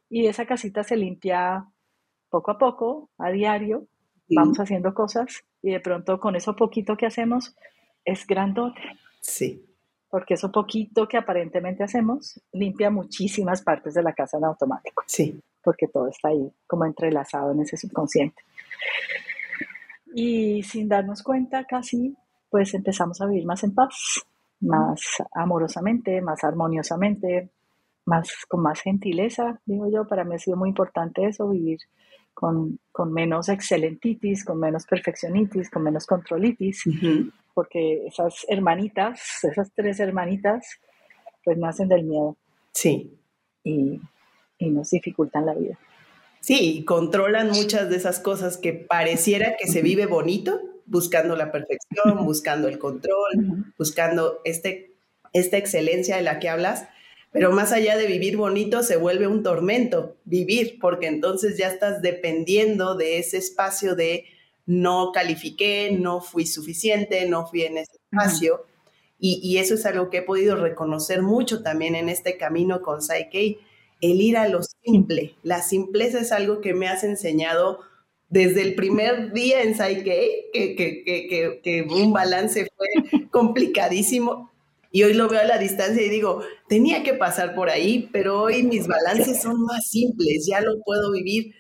Y 0.09 0.27
esa 0.27 0.47
casita 0.47 0.85
se 0.85 0.97
limpia 0.97 1.65
poco 2.29 2.53
a 2.53 2.59
poco, 2.59 3.11
a 3.19 3.31
diario, 3.31 3.89
vamos 4.29 4.59
haciendo 4.59 4.95
cosas 4.95 5.45
y 5.63 5.73
de 5.73 5.81
pronto 5.81 6.21
con 6.21 6.37
eso 6.37 6.55
poquito 6.55 6.97
que 6.97 7.07
hacemos 7.07 7.57
es 8.05 8.27
grandote. 8.27 8.81
Sí. 9.21 9.65
Porque 10.09 10.35
eso 10.35 10.53
poquito 10.53 11.09
que 11.09 11.17
aparentemente 11.17 11.83
hacemos 11.83 12.41
limpia 12.53 12.91
muchísimas 12.91 13.63
partes 13.63 13.95
de 13.95 14.03
la 14.03 14.13
casa 14.13 14.39
en 14.39 14.45
automático. 14.45 15.03
Sí. 15.07 15.41
Porque 15.67 15.89
todo 15.89 16.07
está 16.07 16.29
ahí 16.29 16.49
como 16.69 16.85
entrelazado 16.85 17.51
en 17.51 17.63
ese 17.63 17.77
subconsciente. 17.77 18.41
Y 20.15 20.63
sin 20.63 20.89
darnos 20.89 21.25
cuenta 21.25 21.65
casi, 21.65 22.17
pues 22.49 22.73
empezamos 22.73 23.21
a 23.21 23.27
vivir 23.27 23.45
más 23.47 23.65
en 23.65 23.75
paz, 23.75 24.25
más 24.61 25.01
amorosamente, 25.33 26.23
más 26.23 26.45
armoniosamente, 26.45 27.51
más 28.05 28.31
con 28.49 28.63
más 28.63 28.81
gentileza, 28.81 29.61
digo 29.67 29.91
yo. 29.91 30.07
Para 30.07 30.23
mí 30.23 30.37
ha 30.37 30.39
sido 30.39 30.57
muy 30.57 30.69
importante 30.69 31.27
eso, 31.27 31.49
vivir 31.49 31.81
con, 32.33 32.79
con 32.93 33.13
menos 33.13 33.49
excelentitis, 33.49 34.45
con 34.45 34.61
menos 34.61 34.87
perfeccionitis, 34.87 35.69
con 35.69 35.83
menos 35.83 36.07
controlitis, 36.07 36.85
porque 37.55 38.07
esas 38.07 38.47
hermanitas, 38.49 39.43
esas 39.43 39.73
tres 39.75 39.99
hermanitas, 39.99 40.79
pues 41.45 41.59
nacen 41.59 41.89
del 41.89 42.05
miedo. 42.05 42.37
Sí. 42.73 43.19
Y, 43.65 44.01
y 44.59 44.71
nos 44.71 44.91
dificultan 44.91 45.47
la 45.47 45.55
vida. 45.55 45.79
Sí, 46.41 46.85
controlan 46.85 47.51
muchas 47.51 47.91
de 47.91 47.97
esas 47.97 48.21
cosas 48.21 48.57
que 48.57 48.73
pareciera 48.73 49.57
que 49.57 49.67
se 49.67 49.83
vive 49.83 50.07
bonito, 50.07 50.61
buscando 50.87 51.35
la 51.35 51.51
perfección, 51.51 52.25
buscando 52.25 52.69
el 52.69 52.79
control, 52.79 53.73
buscando 53.77 54.41
este, 54.45 54.93
esta 55.33 55.57
excelencia 55.57 56.17
de 56.17 56.23
la 56.23 56.39
que 56.39 56.49
hablas, 56.49 56.87
pero 57.33 57.51
más 57.51 57.73
allá 57.73 57.97
de 57.97 58.07
vivir 58.07 58.37
bonito, 58.37 58.83
se 58.83 58.97
vuelve 58.97 59.27
un 59.27 59.43
tormento 59.43 60.17
vivir, 60.25 60.79
porque 60.81 61.09
entonces 61.09 61.59
ya 61.59 61.69
estás 61.69 62.01
dependiendo 62.01 62.95
de 62.95 63.19
ese 63.19 63.39
espacio 63.39 63.97
de 63.97 64.27
no 64.65 65.13
califiqué, 65.13 65.97
no 65.99 66.21
fui 66.21 66.47
suficiente, 66.47 67.27
no 67.29 67.47
fui 67.47 67.63
en 67.63 67.79
ese 67.79 67.99
espacio. 68.11 68.67
y, 69.19 69.59
eso 69.59 69.75
es 69.75 69.85
algo 69.87 70.11
que 70.11 70.19
he 70.19 70.23
podido 70.23 70.57
reconocer 70.57 71.23
mucho 71.23 71.63
también 71.63 71.95
en 71.95 72.09
este 72.09 72.37
camino 72.37 72.83
con 72.83 73.03
Psyche, 73.03 73.59
el 74.01 74.21
ir 74.21 74.37
a 74.37 74.49
lo 74.49 74.61
simple. 74.63 75.35
La 75.43 75.63
simpleza 75.63 76.21
es 76.21 76.33
algo 76.33 76.61
que 76.61 76.75
me 76.75 76.89
has 76.89 77.05
enseñado 77.05 77.81
desde 78.29 78.63
el 78.63 78.75
primer 78.75 79.33
día 79.33 79.63
en 79.63 79.75
Psyche, 79.75 80.51
que, 80.53 80.75
que, 80.77 81.61
que 81.63 81.83
un 81.83 82.13
balance 82.13 82.67
fue 82.77 83.29
complicadísimo 83.31 84.51
y 84.97 85.03
hoy 85.03 85.13
lo 85.13 85.29
veo 85.29 85.41
a 85.41 85.45
la 85.45 85.59
distancia 85.59 86.03
y 86.03 86.09
digo, 86.09 86.41
tenía 86.71 87.03
que 87.03 87.13
pasar 87.13 87.55
por 87.55 87.69
ahí, 87.69 88.09
pero 88.13 88.41
hoy 88.41 88.63
mis 88.63 88.87
balances 88.87 89.43
son 89.43 89.61
más 89.63 89.89
simples, 89.91 90.47
ya 90.47 90.63
lo 90.63 90.81
puedo 90.85 91.13
vivir 91.13 91.55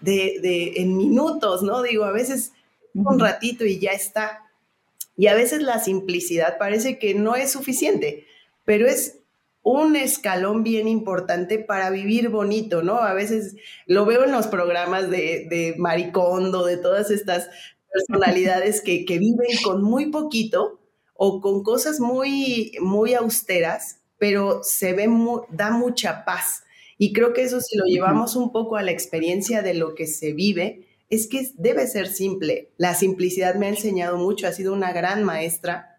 de, 0.00 0.74
en 0.76 0.96
minutos, 0.96 1.62
¿no? 1.62 1.80
Digo, 1.80 2.04
a 2.04 2.12
veces 2.12 2.52
un 2.92 3.18
ratito 3.18 3.64
y 3.64 3.78
ya 3.78 3.92
está. 3.92 4.40
Y 5.16 5.28
a 5.28 5.34
veces 5.34 5.62
la 5.62 5.78
simplicidad 5.78 6.58
parece 6.58 6.98
que 6.98 7.14
no 7.14 7.34
es 7.34 7.52
suficiente, 7.52 8.26
pero 8.66 8.86
es 8.86 9.20
un 9.62 9.96
escalón 9.96 10.64
bien 10.64 10.88
importante 10.88 11.58
para 11.58 11.90
vivir 11.90 12.28
bonito, 12.28 12.82
¿no? 12.82 12.98
A 12.98 13.14
veces 13.14 13.56
lo 13.86 14.04
veo 14.04 14.24
en 14.24 14.32
los 14.32 14.48
programas 14.48 15.08
de, 15.10 15.46
de 15.48 15.74
Maricondo, 15.78 16.64
de 16.66 16.76
todas 16.76 17.10
estas 17.10 17.48
personalidades 17.92 18.80
que, 18.80 19.04
que 19.04 19.18
viven 19.18 19.56
con 19.62 19.82
muy 19.82 20.10
poquito, 20.10 20.80
o 21.24 21.40
con 21.40 21.62
cosas 21.62 22.00
muy, 22.00 22.72
muy 22.80 23.14
austeras, 23.14 24.00
pero 24.18 24.64
se 24.64 24.92
ve, 24.92 25.08
da 25.50 25.70
mucha 25.70 26.24
paz. 26.24 26.64
Y 26.98 27.12
creo 27.12 27.32
que 27.32 27.42
eso 27.42 27.60
si 27.60 27.78
lo 27.78 27.84
llevamos 27.84 28.34
un 28.34 28.50
poco 28.50 28.74
a 28.74 28.82
la 28.82 28.90
experiencia 28.90 29.62
de 29.62 29.74
lo 29.74 29.94
que 29.94 30.08
se 30.08 30.32
vive, 30.32 30.88
es 31.10 31.28
que 31.28 31.52
debe 31.56 31.86
ser 31.86 32.08
simple. 32.08 32.72
La 32.76 32.94
simplicidad 32.94 33.54
me 33.54 33.66
ha 33.66 33.68
enseñado 33.68 34.16
mucho, 34.16 34.48
ha 34.48 34.52
sido 34.52 34.72
una 34.72 34.92
gran 34.92 35.22
maestra. 35.22 35.91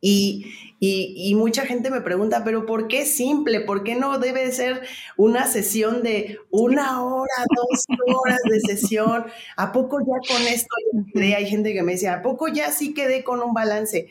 Y, 0.00 0.46
y, 0.78 1.34
mucha 1.34 1.66
gente 1.66 1.90
me 1.90 2.00
pregunta, 2.00 2.44
pero 2.44 2.66
¿por 2.66 2.86
qué 2.86 3.04
simple? 3.04 3.60
¿Por 3.60 3.82
qué 3.82 3.96
no 3.96 4.20
debe 4.20 4.52
ser 4.52 4.82
una 5.16 5.46
sesión 5.46 6.04
de 6.04 6.38
una 6.50 7.04
hora, 7.04 7.32
dos 7.56 7.84
horas 8.14 8.38
de 8.48 8.60
sesión? 8.60 9.26
¿A 9.56 9.72
poco 9.72 9.98
ya 10.00 10.36
con 10.36 10.46
esto 10.46 10.68
Hay 11.16 11.46
gente 11.46 11.72
que 11.72 11.82
me 11.82 11.92
dice, 11.92 12.08
¿a 12.08 12.22
poco 12.22 12.46
ya 12.46 12.70
sí 12.70 12.94
quedé 12.94 13.24
con 13.24 13.42
un 13.42 13.54
balance? 13.54 14.08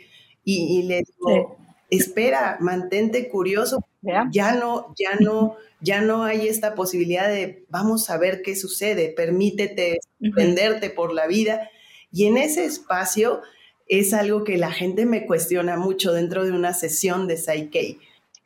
y, 0.50 0.84
le 0.84 1.03
digo, 1.03 1.58
espera, 1.89 2.58
mantente 2.62 3.27
curioso, 3.29 3.84
ya 4.32 4.53
no, 4.53 4.94
ya 4.98 5.15
no, 5.20 5.58
ya 5.82 6.01
no 6.01 6.24
hay 6.24 6.48
esta 6.48 6.74
posibilidad 6.74 7.27
de 7.27 7.65
vamos 7.70 8.10
a 8.10 8.17
ver 8.17 8.41
qué 8.41 8.56
sucede, 8.56 9.10
permítete 9.10 10.00
sorprenderte 10.22 10.89
por 10.89 11.13
la 11.13 11.27
vida. 11.27 11.70
Y 12.12 12.25
en 12.25 12.38
ese 12.38 12.63
espacio 12.63 13.41
es 13.89 14.13
algo 14.13 14.44
que 14.44 14.58
la 14.58 14.72
gente 14.72 15.06
me 15.06 15.25
cuestiona 15.25 15.77
mucho 15.77 16.13
dentro 16.13 16.46
de 16.46 16.51
una 16.51 16.74
sesión 16.74 17.27
de 17.27 17.38
Psyche. 17.38 18.00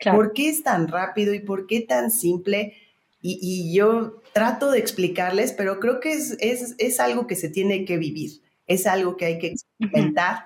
¿Por 0.04 0.34
qué 0.34 0.50
es 0.50 0.64
tan 0.64 0.88
rápido 0.88 1.34
y 1.34 1.40
por 1.40 1.68
qué 1.68 1.82
tan 1.82 2.12
simple? 2.12 2.76
Y, 3.22 3.72
yo 3.74 4.22
trato 4.34 4.72
de 4.72 4.80
explicarles, 4.80 5.54
pero 5.54 5.80
creo 5.80 6.00
que 6.00 6.14
es, 6.14 6.38
es, 6.40 6.76
es, 6.80 7.00
algo 7.00 7.28
que 7.28 7.36
se 7.36 7.50
tiene 7.50 7.86
que 7.86 7.98
vivir, 7.98 8.42
es 8.66 8.88
algo 8.88 9.16
que 9.16 9.26
hay 9.26 9.38
que 9.38 9.48
experimentar, 9.48 10.46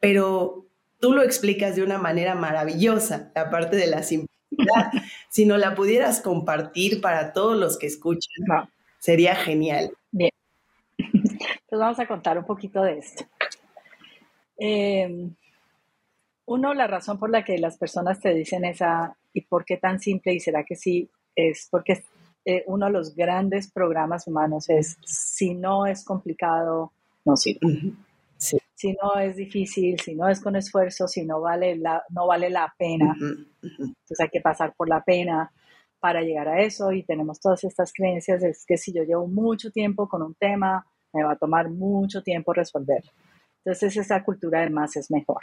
pero 0.00 0.66
tú 0.98 1.12
lo 1.12 1.22
explicas 1.22 1.76
de 1.76 1.84
una 1.84 1.98
manera 1.98 2.34
maravillosa, 2.34 3.30
la 3.36 3.50
parte 3.50 3.76
de 3.76 3.86
la 3.86 4.02
simplicidad. 4.02 4.32
si 5.30 5.46
no 5.46 5.58
la 5.58 5.76
pudieras 5.76 6.20
compartir 6.20 7.00
para 7.00 7.32
todos 7.32 7.56
los 7.56 7.78
que 7.78 7.86
escuchan, 7.86 8.68
sería 8.98 9.36
genial. 9.36 9.92
Bien. 10.10 10.32
Entonces 10.98 11.50
vamos 11.70 11.98
a 12.00 12.06
contar 12.06 12.36
un 12.36 12.44
poquito 12.44 12.82
de 12.82 12.98
esto. 12.98 13.24
Em, 14.64 15.34
uno, 16.46 16.74
la 16.74 16.86
razón 16.86 17.18
por 17.18 17.30
la 17.30 17.44
que 17.44 17.58
las 17.58 17.76
personas 17.76 18.20
te 18.20 18.32
dicen 18.32 18.64
esa, 18.64 19.16
¿y 19.32 19.40
por 19.40 19.64
qué 19.64 19.76
tan 19.76 19.98
simple? 19.98 20.34
¿Y 20.34 20.40
será 20.40 20.64
que 20.64 20.76
sí? 20.76 21.10
Es 21.34 21.68
porque 21.70 22.04
eh, 22.44 22.62
uno 22.66 22.86
de 22.86 22.92
los 22.92 23.14
grandes 23.16 23.70
programas 23.70 24.26
humanos 24.26 24.68
es, 24.68 24.98
si 25.04 25.54
no 25.54 25.86
es 25.86 26.04
complicado, 26.04 26.92
no 27.24 27.36
sirve 27.36 27.94
si 28.82 28.96
no 29.00 29.16
es 29.16 29.36
difícil, 29.36 30.00
si 30.00 30.16
no 30.16 30.28
es 30.28 30.40
con 30.40 30.56
esfuerzo, 30.56 31.06
si 31.06 31.24
no 31.24 31.40
vale 31.40 31.76
la, 31.76 32.02
no 32.08 32.26
vale 32.26 32.50
la 32.50 32.74
pena. 32.76 33.14
Entonces 33.62 34.18
hay 34.18 34.28
que 34.28 34.40
pasar 34.40 34.74
por 34.76 34.88
la 34.88 35.04
pena 35.04 35.52
para 36.00 36.22
llegar 36.22 36.48
a 36.48 36.60
eso 36.60 36.90
y 36.90 37.04
tenemos 37.04 37.38
todas 37.38 37.62
estas 37.62 37.92
creencias, 37.92 38.42
es 38.42 38.66
que 38.66 38.76
si 38.76 38.92
yo 38.92 39.04
llevo 39.04 39.28
mucho 39.28 39.70
tiempo 39.70 40.08
con 40.08 40.20
un 40.20 40.34
tema, 40.34 40.84
me 41.12 41.22
va 41.22 41.34
a 41.34 41.36
tomar 41.36 41.70
mucho 41.70 42.24
tiempo 42.24 42.52
resolverlo. 42.52 43.12
Entonces 43.64 43.96
esa 43.96 44.24
cultura 44.24 44.60
de 44.62 44.70
más 44.70 44.96
es 44.96 45.10
mejor. 45.10 45.40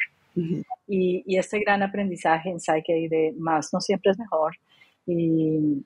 y, 0.88 1.24
y, 1.26 1.38
este 1.38 1.60
gran 1.60 1.82
aprendizaje 1.84 2.50
en 2.50 2.60
Psyche 2.60 3.08
de 3.10 3.34
más 3.38 3.74
no 3.74 3.82
siempre 3.82 4.12
es 4.12 4.20
mejor. 4.20 4.56
Y, 5.06 5.84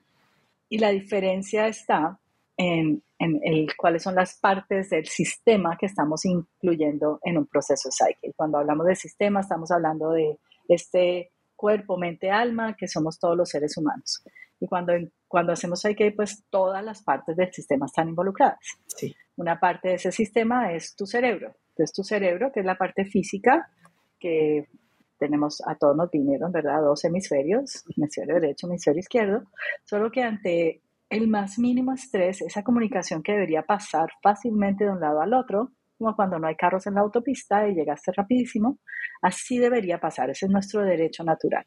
y 0.68 0.78
la 0.78 0.90
diferencia 0.90 1.66
está 1.68 2.18
en, 2.56 3.02
el, 3.18 3.74
cuáles 3.76 4.02
son 4.02 4.14
las 4.14 4.34
partes 4.38 4.90
del 4.90 5.06
sistema 5.06 5.76
que 5.78 5.86
estamos 5.86 6.24
incluyendo 6.24 7.20
en 7.22 7.38
un 7.38 7.46
proceso 7.46 7.90
Psyche. 7.90 8.32
Cuando 8.36 8.58
hablamos 8.58 8.86
de 8.86 8.96
sistema, 8.96 9.40
estamos 9.40 9.70
hablando 9.70 10.10
de 10.10 10.38
este 10.68 11.32
cuerpo, 11.56 11.96
mente, 11.96 12.30
alma, 12.30 12.76
que 12.76 12.88
somos 12.88 13.18
todos 13.18 13.36
los 13.36 13.48
seres 13.48 13.76
humanos. 13.76 14.22
Y 14.60 14.66
cuando, 14.66 14.92
cuando 15.28 15.52
hacemos 15.52 15.80
Psyche, 15.80 16.12
pues 16.12 16.44
todas 16.50 16.84
las 16.84 17.02
partes 17.02 17.36
del 17.36 17.52
sistema 17.52 17.86
están 17.86 18.08
involucradas. 18.08 18.58
Sí. 18.86 19.14
Una 19.36 19.58
parte 19.58 19.88
de 19.88 19.94
ese 19.94 20.12
sistema 20.12 20.72
es 20.72 20.94
tu 20.94 21.06
cerebro. 21.06 21.54
Entonces, 21.74 21.92
tu 21.92 22.04
cerebro, 22.04 22.52
que 22.52 22.60
es 22.60 22.66
la 22.66 22.76
parte 22.76 23.04
física, 23.04 23.68
que 24.20 24.68
tenemos, 25.18 25.60
a 25.66 25.74
todos 25.74 25.96
nos 25.96 26.10
vinieron, 26.10 26.52
¿verdad? 26.52 26.82
Dos 26.82 27.04
hemisferios, 27.04 27.84
hemisferio 27.96 28.34
derecho, 28.36 28.68
hemisferio 28.68 29.00
izquierdo, 29.00 29.42
solo 29.84 30.10
que 30.10 30.22
ante 30.22 30.82
el 31.10 31.28
más 31.28 31.58
mínimo 31.58 31.92
estrés, 31.92 32.42
esa 32.42 32.62
comunicación 32.62 33.22
que 33.22 33.32
debería 33.32 33.62
pasar 33.62 34.08
fácilmente 34.22 34.84
de 34.84 34.90
un 34.90 35.00
lado 35.00 35.20
al 35.20 35.34
otro, 35.34 35.72
como 35.98 36.14
cuando 36.14 36.38
no 36.38 36.46
hay 36.46 36.56
carros 36.56 36.86
en 36.86 36.94
la 36.94 37.00
autopista 37.00 37.68
y 37.68 37.74
llegaste 37.74 38.12
rapidísimo, 38.12 38.78
así 39.22 39.58
debería 39.58 39.98
pasar, 39.98 40.30
ese 40.30 40.46
es 40.46 40.52
nuestro 40.52 40.82
derecho 40.82 41.24
natural. 41.24 41.66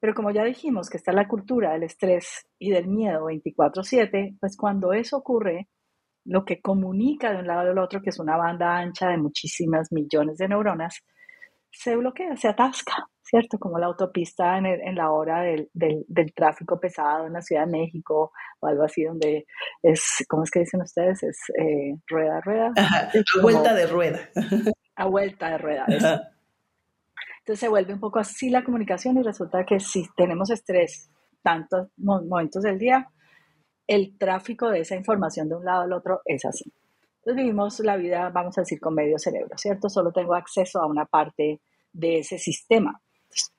Pero 0.00 0.14
como 0.14 0.30
ya 0.30 0.44
dijimos 0.44 0.88
que 0.88 0.96
está 0.96 1.12
la 1.12 1.26
cultura 1.26 1.72
del 1.72 1.82
estrés 1.82 2.46
y 2.58 2.70
del 2.70 2.86
miedo 2.86 3.26
24/7, 3.26 4.36
pues 4.40 4.56
cuando 4.56 4.92
eso 4.92 5.16
ocurre, 5.16 5.68
lo 6.28 6.44
que 6.44 6.60
comunica 6.60 7.32
de 7.32 7.38
un 7.38 7.46
lado 7.46 7.70
al 7.70 7.78
otro, 7.78 8.00
que 8.00 8.10
es 8.10 8.18
una 8.18 8.36
banda 8.36 8.76
ancha 8.76 9.08
de 9.08 9.16
muchísimas 9.16 9.90
millones 9.90 10.38
de 10.38 10.48
neuronas, 10.48 11.00
se 11.70 11.96
bloquea, 11.96 12.36
se 12.36 12.48
atasca. 12.48 13.08
¿cierto? 13.28 13.58
Como 13.58 13.78
la 13.78 13.86
autopista 13.86 14.56
en, 14.58 14.94
la 14.94 15.10
hora 15.10 15.42
del, 15.42 15.68
tráfico 16.34 16.80
pesado 16.80 17.26
en 17.26 17.34
la 17.34 17.42
Ciudad 17.42 17.66
de 17.66 17.72
México 17.72 18.32
o 18.60 18.66
algo 18.66 18.84
así, 18.84 19.04
donde 19.04 19.46
es, 19.82 20.24
¿cómo 20.28 20.44
es 20.44 20.50
que 20.50 20.60
dicen 20.60 20.80
ustedes? 20.80 21.22
Es 21.22 21.38
eh, 21.60 21.94
rueda, 22.06 22.40
rueda. 22.40 22.72
a 22.76 23.42
vuelta 23.42 23.74
de 23.74 23.86
rueda. 23.86 24.20
A 24.96 25.06
vuelta 25.06 25.50
de 25.50 25.58
rueda. 25.58 25.84
Entonces 25.88 27.60
se 27.60 27.68
vuelve 27.68 27.92
un 27.92 28.00
poco 28.00 28.18
así 28.18 28.50
la 28.50 28.64
comunicación 28.64 29.18
y 29.18 29.22
resulta 29.22 29.64
que 29.64 29.78
si 29.78 30.06
tenemos 30.16 30.50
estrés 30.50 31.10
tantos 31.42 31.88
momentos 31.96 32.62
del 32.62 32.78
día, 32.78 33.06
el 33.88 34.16
tráfico 34.18 34.70
de 34.70 34.80
esa 34.80 34.94
información 34.94 35.48
de 35.48 35.56
un 35.56 35.64
lado 35.64 35.82
al 35.82 35.92
otro 35.92 36.20
es 36.26 36.44
así. 36.44 36.70
Entonces 37.16 37.42
vivimos 37.42 37.80
la 37.80 37.96
vida, 37.96 38.28
vamos 38.28 38.56
a 38.58 38.60
decir, 38.60 38.78
con 38.78 38.94
medio 38.94 39.18
cerebro, 39.18 39.56
¿cierto? 39.56 39.88
Solo 39.88 40.12
tengo 40.12 40.34
acceso 40.34 40.80
a 40.80 40.86
una 40.86 41.06
parte 41.06 41.60
de 41.92 42.18
ese 42.18 42.38
sistema. 42.38 43.00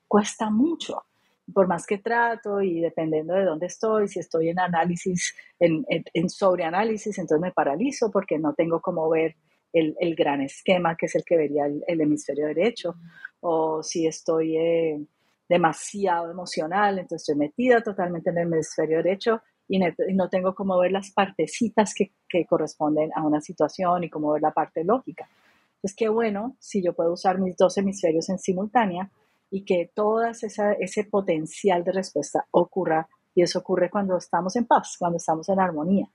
cuesta 0.07 0.49
mucho. 0.49 1.03
Por 1.51 1.67
más 1.67 1.87
que 1.87 1.97
trato 1.97 2.61
y 2.61 2.79
dependiendo 2.79 3.33
de 3.33 3.43
dónde 3.43 3.65
estoy, 3.65 4.07
si 4.07 4.19
estoy 4.19 4.49
en 4.49 4.59
análisis, 4.59 5.35
en, 5.59 5.83
en, 5.89 6.29
sobreanálisis, 6.29 7.17
entonces 7.17 7.41
me 7.41 7.51
paralizo 7.51 8.11
porque 8.11 8.37
no 8.37 8.53
tengo 8.53 8.81
como 8.81 9.09
ver 9.09 9.35
el, 9.73 9.95
el, 9.99 10.15
gran 10.15 10.41
esquema 10.41 10.95
que 10.95 11.07
es 11.07 11.15
el 11.15 11.23
que 11.25 11.37
vería 11.37 11.65
el, 11.65 12.01
hemisferio 12.01 12.45
derecho. 12.45 12.95
O 13.39 13.81
si 13.81 14.05
estoy 14.05 14.57
eh, 14.57 14.99
demasiado 15.47 16.29
emocional, 16.29 16.99
entonces 16.99 17.27
estoy 17.27 17.35
metida 17.35 17.81
totalmente 17.81 18.29
en 18.29 18.37
el 18.37 18.53
hemisferio 18.53 18.97
derecho 18.97 19.41
y, 19.69 19.79
no 19.79 20.29
tengo 20.29 20.55
como 20.55 20.77
ver 20.79 20.91
las 20.91 21.11
partecitas 21.11 21.93
que, 21.93 22.11
que 22.27 22.45
corresponden 22.45 23.11
a 23.15 23.25
una 23.25 23.39
situación 23.39 24.03
y 24.03 24.09
como 24.09 24.33
ver 24.33 24.41
la 24.41 24.51
parte 24.51 24.83
lógica. 24.83 25.29
Entonces, 25.75 25.95
qué 25.95 26.09
bueno 26.09 26.57
si 26.59 26.83
yo 26.83 26.93
puedo 26.93 27.13
usar 27.13 27.39
mis 27.39 27.55
dos 27.55 27.77
hemisferios 27.77 28.27
en 28.29 28.39
simultánea 28.39 29.09
y 29.51 29.63
que 29.63 29.91
todo 29.93 30.23
ese 30.23 31.03
potencial 31.05 31.83
de 31.83 31.91
respuesta 31.91 32.45
ocurra. 32.51 33.07
Y 33.35 33.43
eso 33.43 33.59
ocurre 33.59 33.89
cuando 33.89 34.17
estamos 34.17 34.55
en 34.55 34.65
paz, 34.65 34.95
cuando 34.97 35.17
estamos 35.17 35.47
en 35.49 35.59
armonía. 35.59 36.09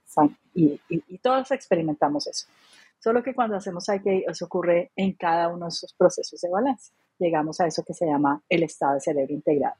Y, 0.52 0.78
y, 0.88 1.18
todos 1.18 1.50
experimentamos 1.52 2.26
eso. 2.26 2.46
Solo 2.98 3.22
que 3.22 3.34
cuando 3.34 3.56
hacemos 3.56 3.88
IK, 3.88 4.28
eso 4.28 4.44
ocurre 4.44 4.90
en 4.96 5.12
cada 5.12 5.48
uno 5.48 5.66
de 5.66 5.70
esos 5.70 5.94
procesos 5.94 6.40
de 6.40 6.50
balance. 6.50 6.92
Llegamos 7.18 7.60
a 7.60 7.66
eso 7.66 7.82
que 7.84 7.94
se 7.94 8.06
llama 8.06 8.42
el 8.48 8.64
estado 8.64 8.94
de 8.94 9.00
cerebro 9.00 9.32
integrado. 9.32 9.76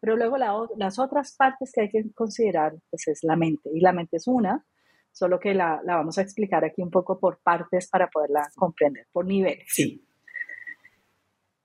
Pero 0.00 0.16
luego 0.16 0.36
las 0.38 0.98
otras 0.98 1.34
partes 1.36 1.72
que 1.74 1.82
hay 1.82 1.88
que 1.88 2.12
considerar 2.14 2.74
pues 2.90 3.08
es 3.08 3.24
la 3.24 3.36
mente. 3.36 3.70
Y 3.72 3.80
la 3.80 3.92
mente 3.92 4.18
es 4.18 4.28
una, 4.28 4.64
solo 5.12 5.40
que 5.40 5.54
la, 5.54 5.80
vamos 5.84 6.18
a 6.18 6.22
explicar 6.22 6.64
aquí 6.64 6.82
un 6.82 6.90
poco 6.90 7.18
por 7.18 7.40
partes 7.40 7.88
para 7.88 8.08
poderla 8.08 8.48
comprender, 8.54 9.06
por 9.12 9.26
niveles. 9.26 9.66
Sí. 9.68 10.04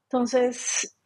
Entonces, 0.06 0.98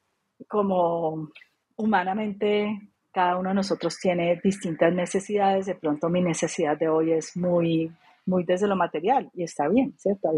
como 0.48 1.30
humanamente 1.76 2.92
cada 3.12 3.38
uno 3.38 3.50
de 3.50 3.56
nosotros 3.56 3.98
tiene 4.00 4.40
distintas 4.44 4.94
necesidades, 4.94 5.66
de 5.66 5.76
pronto 5.76 6.10
mi 6.10 6.22
necesidad 6.22 6.78
de 6.78 6.88
hoy 6.88 7.14
es 7.14 7.36
muy, 7.36 7.92
muy 8.26 8.44
desde 8.44 8.68
lo 8.68 8.76
material 8.76 9.30
y 9.34 9.44
está 9.44 9.68
bien, 9.68 9.98
¿cierto? 9.98 10.30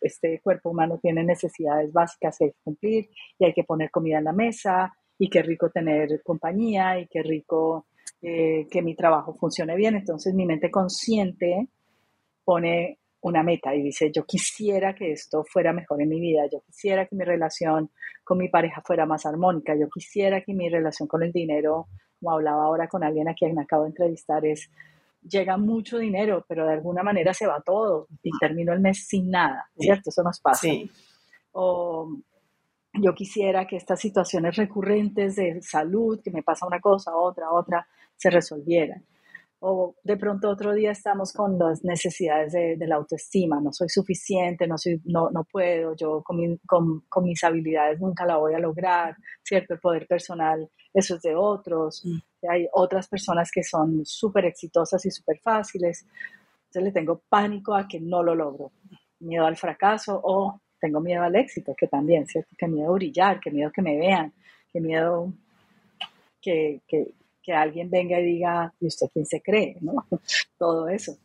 Este 0.00 0.40
cuerpo 0.40 0.70
humano 0.70 0.98
tiene 1.00 1.22
necesidades 1.22 1.92
básicas 1.92 2.36
que 2.38 2.54
cumplir 2.64 3.10
y 3.38 3.44
hay 3.44 3.52
que 3.52 3.64
poner 3.64 3.90
comida 3.90 4.18
en 4.18 4.24
la 4.24 4.32
mesa 4.32 4.92
y 5.22 5.30
qué 5.30 5.40
rico 5.40 5.70
tener 5.70 6.20
compañía 6.24 6.98
y 6.98 7.06
qué 7.06 7.22
rico 7.22 7.86
eh, 8.20 8.66
que 8.68 8.82
mi 8.82 8.96
trabajo 8.96 9.32
funcione 9.34 9.76
bien. 9.76 9.94
Entonces 9.94 10.34
mi 10.34 10.46
mente 10.46 10.68
consciente 10.68 11.68
pone 12.44 12.98
una 13.20 13.44
meta 13.44 13.72
y 13.72 13.82
dice, 13.82 14.10
yo 14.12 14.24
quisiera 14.24 14.96
que 14.96 15.12
esto 15.12 15.44
fuera 15.44 15.72
mejor 15.72 16.02
en 16.02 16.08
mi 16.08 16.18
vida, 16.18 16.42
yo 16.50 16.60
quisiera 16.66 17.06
que 17.06 17.14
mi 17.14 17.24
relación 17.24 17.92
con 18.24 18.36
mi 18.36 18.48
pareja 18.48 18.82
fuera 18.84 19.06
más 19.06 19.24
armónica, 19.24 19.76
yo 19.78 19.88
quisiera 19.88 20.40
que 20.40 20.54
mi 20.54 20.68
relación 20.68 21.06
con 21.06 21.22
el 21.22 21.30
dinero, 21.30 21.86
como 22.18 22.32
hablaba 22.32 22.64
ahora 22.64 22.88
con 22.88 23.04
alguien 23.04 23.28
a 23.28 23.34
quien 23.34 23.56
acabo 23.60 23.84
de 23.84 23.90
entrevistar, 23.90 24.44
es, 24.44 24.68
llega 25.22 25.56
mucho 25.56 25.98
dinero, 25.98 26.44
pero 26.48 26.66
de 26.66 26.72
alguna 26.72 27.04
manera 27.04 27.32
se 27.32 27.46
va 27.46 27.62
todo 27.64 28.08
y 28.24 28.30
termino 28.40 28.72
el 28.72 28.80
mes 28.80 29.06
sin 29.06 29.30
nada, 29.30 29.70
¿cierto? 29.78 30.10
Eso 30.10 30.24
nos 30.24 30.40
pasa. 30.40 30.66
O 31.52 32.08
yo 32.94 33.14
quisiera 33.14 33.66
que 33.66 33.76
estas 33.76 34.00
situaciones 34.00 34.56
recurrentes 34.56 35.36
de 35.36 35.62
salud, 35.62 36.20
que 36.22 36.30
me 36.30 36.42
pasa 36.42 36.66
una 36.66 36.80
cosa, 36.80 37.16
otra, 37.16 37.50
otra, 37.50 37.86
se 38.16 38.30
resolvieran. 38.30 39.04
O 39.64 39.94
de 40.02 40.16
pronto 40.16 40.50
otro 40.50 40.74
día 40.74 40.90
estamos 40.90 41.32
con 41.32 41.56
las 41.56 41.84
necesidades 41.84 42.52
de, 42.52 42.76
la 42.86 42.96
autoestima, 42.96 43.60
no 43.60 43.72
soy 43.72 43.88
suficiente, 43.88 44.66
no, 44.66 44.76
soy, 44.76 45.00
no, 45.04 45.30
no 45.30 45.44
puedo, 45.44 45.94
yo 45.94 46.20
con, 46.24 46.58
con, 46.66 47.24
mis 47.24 47.44
habilidades 47.44 48.00
nunca 48.00 48.26
la 48.26 48.38
voy 48.38 48.54
a 48.54 48.58
lograr, 48.58 49.16
¿cierto? 49.44 49.74
El 49.74 49.80
poder 49.80 50.08
personal, 50.08 50.68
eso 50.92 51.14
es 51.14 51.22
de 51.22 51.36
otros. 51.36 52.02
Mm. 52.04 52.48
Hay 52.50 52.66
otras 52.72 53.06
personas 53.06 53.52
que 53.52 53.62
son 53.62 54.04
súper 54.04 54.46
exitosas 54.46 55.06
y 55.06 55.12
súper 55.12 55.38
fáciles. 55.38 56.06
Entonces 56.66 56.82
le 56.82 56.92
tengo 56.92 57.22
pánico 57.28 57.76
a 57.76 57.86
que 57.86 58.00
no 58.00 58.24
lo 58.24 58.34
logro, 58.34 58.72
miedo 59.20 59.46
al 59.46 59.56
fracaso 59.56 60.20
o 60.24 60.60
tengo 60.82 61.00
miedo 61.00 61.22
al 61.22 61.36
éxito, 61.36 61.74
que 61.74 61.86
también, 61.86 62.26
¿cierto? 62.26 62.54
Que 62.58 62.68
miedo 62.68 62.90
a 62.90 62.94
brillar, 62.94 63.40
que 63.40 63.50
miedo 63.50 63.72
que 63.72 63.80
me 63.80 63.96
vean, 63.96 64.32
que 64.70 64.80
miedo 64.80 65.32
que, 66.42 66.82
que 67.42 67.52
alguien 67.52 67.90
venga 67.90 68.20
y 68.20 68.24
diga, 68.24 68.72
¿y 68.80 68.86
usted 68.86 69.08
quién 69.12 69.26
se 69.26 69.42
cree? 69.42 69.76
¿no? 69.80 70.06
Todo 70.58 70.88
eso. 70.88 71.16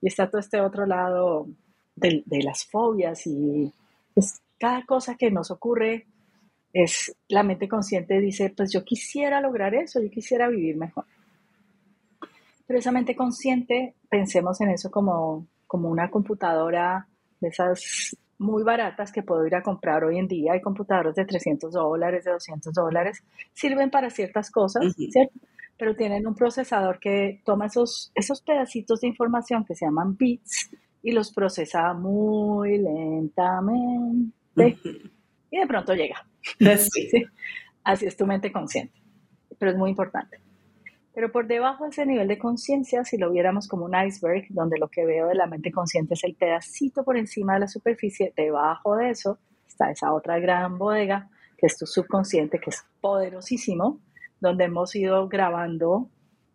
Y 0.00 0.08
está 0.08 0.28
todo 0.28 0.40
este 0.40 0.60
otro 0.60 0.86
lado 0.86 1.48
de, 1.94 2.22
las 2.42 2.64
fobias 2.64 3.26
y 3.26 3.72
pues, 4.14 4.40
cada 4.58 4.84
cosa 4.84 5.16
que 5.16 5.30
nos 5.30 5.50
ocurre 5.50 6.06
es 6.72 7.16
la 7.28 7.42
mente 7.42 7.66
consciente 7.66 8.20
dice, 8.20 8.52
pues 8.54 8.70
yo 8.72 8.84
quisiera 8.84 9.40
lograr 9.40 9.74
eso, 9.74 10.00
yo 10.00 10.10
quisiera 10.10 10.48
vivir 10.48 10.76
mejor. 10.76 11.06
Pero 12.66 12.78
esa 12.78 12.92
mente 12.92 13.16
consciente, 13.16 13.94
pensemos 14.10 14.60
en 14.60 14.70
eso 14.70 14.90
como, 14.90 15.46
como 15.66 15.88
una 15.88 16.10
computadora 16.10 17.06
de 17.40 17.48
esas 17.48 18.14
muy 18.38 18.62
baratas 18.62 19.12
que 19.12 19.22
puedo 19.22 19.46
ir 19.46 19.54
a 19.54 19.62
comprar 19.62 20.04
hoy 20.04 20.18
en 20.18 20.28
día. 20.28 20.52
Hay 20.52 20.60
computadoras 20.60 21.14
de 21.14 21.24
300 21.24 21.72
dólares, 21.72 22.24
de 22.24 22.32
200 22.32 22.72
dólares. 22.72 23.22
Sirven 23.52 23.90
para 23.90 24.10
ciertas 24.10 24.50
cosas, 24.50 24.94
¿cierto? 24.94 25.38
pero 25.78 25.94
tienen 25.94 26.26
un 26.26 26.34
procesador 26.34 26.98
que 26.98 27.42
toma 27.44 27.66
esos, 27.66 28.10
esos 28.14 28.40
pedacitos 28.40 29.00
de 29.00 29.08
información 29.08 29.64
que 29.64 29.74
se 29.74 29.84
llaman 29.84 30.16
bits 30.16 30.70
y 31.02 31.12
los 31.12 31.32
procesa 31.32 31.92
muy 31.92 32.78
lentamente 32.78 34.32
y 35.50 35.58
de 35.58 35.66
pronto 35.66 35.94
llega. 35.94 36.26
Así 37.84 38.06
es 38.06 38.16
tu 38.16 38.26
mente 38.26 38.50
consciente, 38.50 38.98
pero 39.58 39.72
es 39.72 39.76
muy 39.76 39.90
importante. 39.90 40.38
Pero 41.16 41.32
por 41.32 41.46
debajo 41.46 41.84
de 41.84 41.90
ese 41.90 42.04
nivel 42.04 42.28
de 42.28 42.36
conciencia, 42.36 43.02
si 43.02 43.16
lo 43.16 43.30
viéramos 43.30 43.68
como 43.68 43.86
un 43.86 43.94
iceberg, 43.94 44.44
donde 44.50 44.78
lo 44.78 44.88
que 44.88 45.06
veo 45.06 45.28
de 45.28 45.34
la 45.34 45.46
mente 45.46 45.72
consciente 45.72 46.12
es 46.12 46.22
el 46.24 46.34
pedacito 46.34 47.04
por 47.04 47.16
encima 47.16 47.54
de 47.54 47.60
la 47.60 47.68
superficie, 47.68 48.34
debajo 48.36 48.96
de 48.96 49.08
eso 49.08 49.38
está 49.66 49.90
esa 49.90 50.12
otra 50.12 50.38
gran 50.40 50.76
bodega, 50.76 51.30
que 51.56 51.68
es 51.68 51.78
tu 51.78 51.86
subconsciente, 51.86 52.60
que 52.60 52.68
es 52.68 52.84
poderosísimo, 53.00 53.98
donde 54.40 54.64
hemos 54.64 54.94
ido 54.94 55.26
grabando 55.26 56.10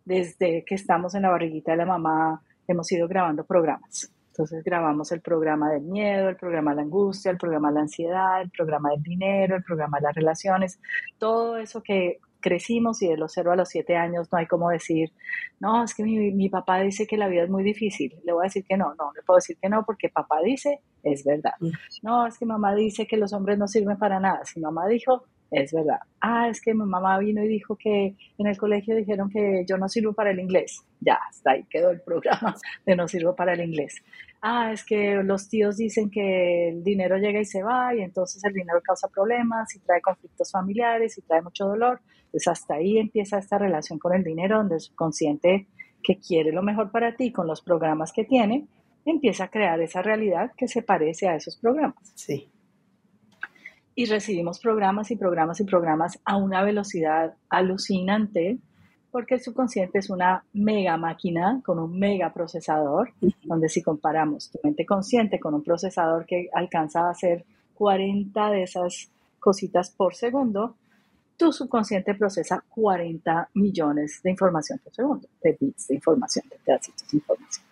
desde 0.05 0.63
que 0.63 0.75
estamos 0.75 1.15
en 1.15 1.23
la 1.23 1.31
barriguita 1.31 1.71
de 1.71 1.77
la 1.77 1.87
mamá, 1.87 2.43
hemos 2.67 2.91
ido 2.91 3.07
grabando 3.07 3.43
programas. 3.43 4.13
Entonces 4.27 4.63
grabamos 4.63 5.11
el 5.11 5.21
programa 5.21 5.71
del 5.71 5.85
miedo, 5.85 6.29
el 6.29 6.35
programa 6.35 6.69
de 6.69 6.75
la 6.75 6.81
angustia, 6.83 7.31
el 7.31 7.37
programa 7.39 7.69
de 7.69 7.73
la 7.73 7.81
ansiedad, 7.81 8.41
el 8.43 8.51
programa 8.51 8.91
del 8.91 9.01
dinero, 9.01 9.55
el 9.55 9.63
programa 9.63 9.97
de 9.97 10.03
las 10.03 10.13
relaciones, 10.13 10.79
todo 11.17 11.57
eso 11.57 11.81
que 11.81 12.19
crecimos 12.41 13.01
y 13.01 13.07
de 13.07 13.17
los 13.17 13.31
0 13.33 13.51
a 13.51 13.55
los 13.55 13.69
7 13.69 13.95
años 13.95 14.27
no 14.31 14.37
hay 14.37 14.47
como 14.47 14.69
decir, 14.69 15.11
no, 15.59 15.83
es 15.83 15.93
que 15.93 16.03
mi, 16.03 16.31
mi, 16.31 16.49
papá 16.49 16.81
dice 16.81 17.07
que 17.07 17.17
la 17.17 17.27
vida 17.27 17.43
es 17.43 17.49
muy 17.49 17.63
difícil. 17.63 18.13
Le 18.25 18.33
voy 18.33 18.43
a 18.43 18.47
decir 18.47 18.65
que 18.67 18.77
no, 18.77 18.93
no, 18.95 19.11
le 19.15 19.21
puedo 19.21 19.37
decir 19.37 19.57
que 19.61 19.69
no 19.69 19.83
porque 19.85 20.09
papá 20.09 20.41
dice, 20.43 20.79
es 21.03 21.23
verdad. 21.23 21.53
Mm. 21.59 21.69
No, 22.03 22.27
es 22.27 22.37
que 22.37 22.45
mamá 22.45 22.75
dice 22.75 23.07
que 23.07 23.17
los 23.17 23.31
hombres 23.33 23.57
no 23.57 23.67
sirven 23.67 23.97
para 23.97 24.19
nada. 24.19 24.43
Si 24.45 24.59
mamá 24.59 24.87
dijo, 24.87 25.23
es 25.51 25.73
verdad. 25.73 25.99
Ah, 26.21 26.47
es 26.49 26.61
que 26.61 26.73
mi 26.73 26.85
mamá 26.85 27.19
vino 27.19 27.43
y 27.43 27.47
dijo 27.47 27.75
que 27.75 28.15
en 28.37 28.47
el 28.47 28.57
colegio 28.57 28.95
dijeron 28.95 29.29
que 29.29 29.65
yo 29.67 29.77
no 29.77 29.89
sirvo 29.89 30.13
para 30.13 30.31
el 30.31 30.39
inglés. 30.39 30.81
Ya, 31.01 31.19
hasta 31.29 31.51
ahí 31.51 31.65
quedó 31.69 31.91
el 31.91 32.01
programa 32.01 32.55
de 32.85 32.95
no 32.95 33.07
sirvo 33.07 33.35
para 33.35 33.53
el 33.53 33.61
inglés. 33.61 34.01
Ah, 34.41 34.71
es 34.73 34.83
que 34.83 35.21
los 35.23 35.49
tíos 35.49 35.77
dicen 35.77 36.09
que 36.09 36.69
el 36.69 36.83
dinero 36.83 37.17
llega 37.17 37.39
y 37.39 37.45
se 37.45 37.61
va 37.61 37.93
y 37.95 38.01
entonces 38.01 38.43
el 38.43 38.53
dinero 38.53 38.81
causa 38.83 39.07
problemas 39.07 39.75
y 39.75 39.79
trae 39.79 40.01
conflictos 40.01 40.51
familiares 40.51 41.17
y 41.17 41.21
trae 41.21 41.41
mucho 41.41 41.65
dolor. 41.65 42.01
Pues 42.31 42.47
hasta 42.47 42.75
ahí 42.75 42.97
empieza 42.97 43.37
esta 43.37 43.57
relación 43.57 43.99
con 43.99 44.15
el 44.15 44.23
dinero 44.23 44.57
donde 44.57 44.75
el 44.75 44.81
subconsciente 44.81 45.67
que 46.01 46.17
quiere 46.17 46.51
lo 46.51 46.63
mejor 46.63 46.91
para 46.91 47.15
ti 47.15 47.31
con 47.31 47.45
los 47.45 47.61
programas 47.61 48.11
que 48.11 48.23
tiene, 48.23 48.67
empieza 49.05 49.45
a 49.45 49.51
crear 49.51 49.79
esa 49.81 50.01
realidad 50.01 50.51
que 50.57 50.67
se 50.67 50.81
parece 50.81 51.27
a 51.27 51.35
esos 51.35 51.57
programas. 51.57 52.11
Sí 52.15 52.49
y 53.95 54.05
recibimos 54.05 54.59
programas 54.59 55.11
y 55.11 55.15
programas 55.15 55.59
y 55.59 55.63
programas 55.65 56.19
a 56.25 56.37
una 56.37 56.63
velocidad 56.63 57.35
alucinante 57.49 58.59
porque 59.11 59.35
el 59.35 59.41
subconsciente 59.41 59.99
es 59.99 60.09
una 60.09 60.43
mega 60.53 60.97
máquina 60.97 61.61
con 61.65 61.79
un 61.79 61.99
mega 61.99 62.31
procesador, 62.33 63.13
donde 63.43 63.67
si 63.69 63.81
comparamos 63.81 64.49
tu 64.49 64.59
mente 64.63 64.85
consciente 64.85 65.39
con 65.39 65.53
un 65.53 65.63
procesador 65.63 66.25
que 66.25 66.49
alcanza 66.53 67.01
a 67.01 67.11
hacer 67.11 67.43
40 67.75 68.51
de 68.51 68.63
esas 68.63 69.09
cositas 69.39 69.91
por 69.91 70.15
segundo, 70.15 70.75
tu 71.35 71.51
subconsciente 71.51 72.13
procesa 72.13 72.63
40 72.69 73.49
millones 73.55 74.21
de 74.23 74.31
información 74.31 74.79
por 74.83 74.93
segundo, 74.93 75.27
de 75.43 75.57
bits 75.59 75.87
de 75.87 75.95
información, 75.95 76.45
de 76.49 76.57
pedacitos 76.63 77.09
de 77.09 77.17
información. 77.17 77.65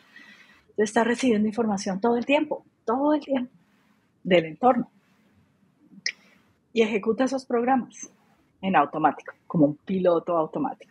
Entonces 0.62 0.90
está 0.90 1.04
recibiendo 1.04 1.48
información 1.48 2.02
todo 2.02 2.18
el 2.18 2.26
tiempo, 2.26 2.66
todo 2.84 3.14
el 3.14 3.22
tiempo, 3.22 3.52
del 4.24 4.46
entorno 4.46 4.90
y 6.74 6.82
ejecuta 6.82 7.24
esos 7.24 7.46
programas 7.46 8.10
en 8.62 8.76
automático, 8.76 9.34
como 9.48 9.66
un 9.66 9.76
piloto 9.76 10.38
automático. 10.38 10.89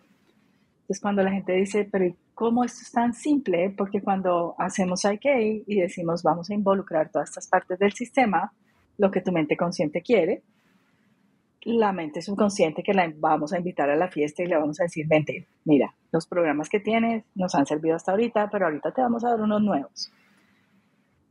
Entonces, 0.88 1.02
cuando 1.02 1.22
la 1.22 1.30
gente 1.30 1.52
dice, 1.52 1.86
pero 1.92 2.14
cómo 2.32 2.64
esto 2.64 2.80
es 2.80 2.90
tan 2.90 3.12
simple, 3.12 3.74
porque 3.76 4.00
cuando 4.00 4.54
hacemos 4.56 5.04
IK 5.04 5.66
y 5.66 5.80
decimos 5.80 6.22
vamos 6.22 6.48
a 6.48 6.54
involucrar 6.54 7.10
todas 7.10 7.28
estas 7.28 7.46
partes 7.46 7.78
del 7.78 7.92
sistema, 7.92 8.54
lo 8.96 9.10
que 9.10 9.20
tu 9.20 9.30
mente 9.30 9.54
consciente 9.54 10.00
quiere, 10.00 10.42
la 11.62 11.92
mente 11.92 12.22
subconsciente 12.22 12.82
que 12.82 12.94
la 12.94 13.12
vamos 13.18 13.52
a 13.52 13.58
invitar 13.58 13.90
a 13.90 13.96
la 13.96 14.08
fiesta 14.08 14.42
y 14.42 14.46
le 14.46 14.56
vamos 14.56 14.80
a 14.80 14.84
decir, 14.84 15.06
vente, 15.06 15.46
mira, 15.66 15.94
los 16.10 16.26
programas 16.26 16.70
que 16.70 16.80
tienes 16.80 17.22
nos 17.34 17.54
han 17.54 17.66
servido 17.66 17.94
hasta 17.94 18.12
ahorita, 18.12 18.48
pero 18.50 18.64
ahorita 18.64 18.90
te 18.92 19.02
vamos 19.02 19.22
a 19.26 19.28
dar 19.28 19.42
unos 19.42 19.60
nuevos. 19.60 20.10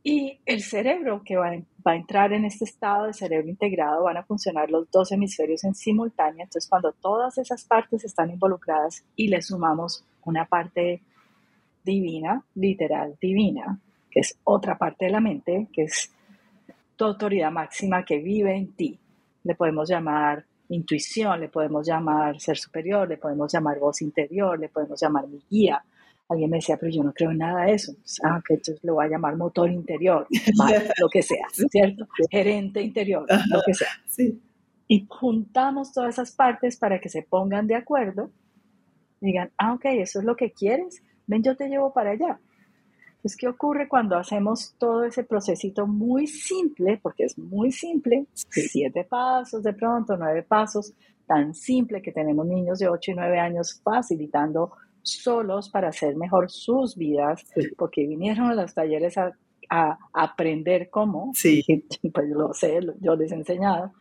Y 0.04 0.38
el 0.46 0.62
cerebro 0.62 1.22
que 1.24 1.36
va, 1.36 1.50
va, 1.88 1.92
a 1.92 1.96
entrar 1.96 2.32
en 2.32 2.44
este 2.44 2.64
estado 2.64 3.06
de 3.06 3.12
cerebro 3.12 3.48
integrado 3.48 4.04
van 4.04 4.16
a 4.16 4.24
funcionar 4.24 4.70
los 4.70 4.90
dos 4.90 5.10
hemisferios 5.12 5.64
en 5.64 5.74
simultánea. 5.74 6.44
Entonces, 6.44 6.68
cuando 6.68 6.92
todas 6.92 7.38
esas 7.38 7.64
partes 7.64 8.04
están 8.04 8.30
involucradas 8.30 9.04
y 9.16 9.28
le 9.28 9.40
sumamos 9.42 10.04
una 10.24 10.44
parte 10.44 11.02
divina, 11.84 12.44
literal 12.54 13.16
divina, 13.20 13.80
que 14.10 14.20
es 14.20 14.38
otra 14.44 14.76
parte 14.76 15.06
de 15.06 15.10
la 15.10 15.20
mente, 15.20 15.68
que 15.72 15.84
es 15.84 16.12
tu 16.96 17.04
autoridad 17.04 17.50
máxima 17.50 18.04
que 18.04 18.18
vive 18.18 18.54
en 18.54 18.72
ti. 18.72 18.98
Le 19.44 19.54
podemos 19.54 19.88
llamar 19.88 20.44
intuición, 20.68 21.40
le 21.40 21.48
podemos 21.48 21.86
llamar 21.86 22.40
ser 22.40 22.58
superior, 22.58 23.08
le 23.08 23.16
podemos 23.16 23.50
llamar 23.52 23.78
voz 23.78 24.02
interior, 24.02 24.58
le 24.58 24.68
podemos 24.68 25.00
llamar 25.00 25.26
mi 25.26 25.40
guía, 25.50 25.82
Alguien 26.28 26.50
me 26.50 26.58
decía, 26.58 26.76
pero 26.76 26.92
yo 26.92 27.02
no 27.02 27.12
creo 27.12 27.30
en 27.30 27.38
nada 27.38 27.64
de 27.64 27.72
eso. 27.72 27.92
Ah, 28.22 28.40
que 28.46 28.54
entonces 28.54 28.82
lo 28.84 28.94
voy 28.94 29.06
a 29.06 29.08
llamar 29.08 29.36
motor 29.36 29.70
interior, 29.70 30.26
lo 31.00 31.08
que 31.08 31.22
sea, 31.22 31.46
¿cierto? 31.70 32.06
Gerente 32.30 32.82
interior, 32.82 33.26
lo 33.48 33.60
que 33.64 33.74
sea. 33.74 33.88
Sí. 34.06 34.40
Y 34.88 35.06
juntamos 35.08 35.92
todas 35.92 36.14
esas 36.14 36.32
partes 36.32 36.76
para 36.76 37.00
que 37.00 37.08
se 37.08 37.22
pongan 37.22 37.66
de 37.66 37.76
acuerdo. 37.76 38.30
Digan, 39.20 39.50
ah, 39.58 39.74
ok, 39.74 39.86
eso 39.86 40.18
es 40.18 40.24
lo 40.24 40.36
que 40.36 40.52
quieres. 40.52 41.02
Ven, 41.26 41.42
yo 41.42 41.56
te 41.56 41.68
llevo 41.68 41.92
para 41.92 42.10
allá. 42.10 42.38
Entonces, 43.16 43.36
¿qué 43.36 43.48
ocurre 43.48 43.88
cuando 43.88 44.16
hacemos 44.16 44.74
todo 44.78 45.04
ese 45.04 45.24
procesito 45.24 45.86
muy 45.86 46.26
simple? 46.26 46.98
Porque 47.02 47.24
es 47.24 47.36
muy 47.36 47.72
simple, 47.72 48.26
siete 48.34 49.04
pasos 49.04 49.62
de 49.62 49.72
pronto, 49.72 50.16
nueve 50.16 50.42
pasos, 50.42 50.92
tan 51.28 51.54
simple 51.54 52.00
que 52.02 52.10
tenemos 52.10 52.46
niños 52.46 52.78
de 52.78 52.88
8 52.88 53.12
y 53.12 53.14
9 53.14 53.38
años 53.38 53.80
facilitando 53.84 54.72
solos 55.08 55.68
para 55.70 55.88
hacer 55.88 56.16
mejor 56.16 56.50
sus 56.50 56.96
vidas, 56.96 57.44
porque 57.76 58.06
vinieron 58.06 58.50
a 58.50 58.54
los 58.54 58.74
talleres 58.74 59.16
a, 59.18 59.32
aprender 60.14 60.88
cómo. 60.88 61.32
Sí. 61.34 61.62
pues 62.14 62.28
lo 62.30 62.54
sé, 62.54 62.80
yo 63.00 63.16
les 63.16 63.32
he 63.32 63.34
enseñado. 63.34 63.92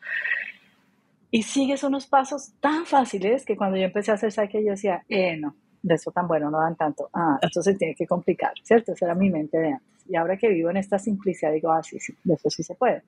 Y 1.30 1.44
sigues 1.44 1.84
unos 1.84 2.08
pasos 2.08 2.54
tan 2.62 2.86
fáciles 2.86 3.44
que 3.44 3.58
cuando 3.58 3.76
yo 3.78 3.84
empecé 3.84 4.12
a 4.12 4.14
hacer 4.14 4.32
saque 4.32 4.64
yo 4.64 4.72
decía, 4.72 5.04
eh, 5.10 5.36
no, 5.36 5.56
de 5.82 5.96
eso 5.96 6.12
tan 6.12 6.28
bueno 6.28 6.50
no 6.50 6.60
dan 6.60 6.76
tanto. 6.76 7.10
Ah, 7.14 7.38
esto 7.42 7.62
se 7.62 7.76
tiene 7.76 7.96
que 7.96 8.08
complicar, 8.08 8.54
¿cierto? 8.64 8.94
Esa 8.94 9.06
era 9.06 9.16
mi 9.16 9.30
mente 9.30 9.58
de 9.58 9.74
antes. 9.74 10.06
Y 10.08 10.16
ahora 10.16 10.38
que 10.38 10.48
vivo 10.48 10.70
en 10.70 10.78
esta 10.78 10.98
simplicidad, 10.98 11.52
digo, 11.52 11.72
ah, 11.72 11.84
sí, 11.84 12.00
sí, 12.00 12.16
de 12.24 12.36
eso 12.36 12.50
sí 12.50 12.64
se 12.64 12.76
puede. 12.76 13.04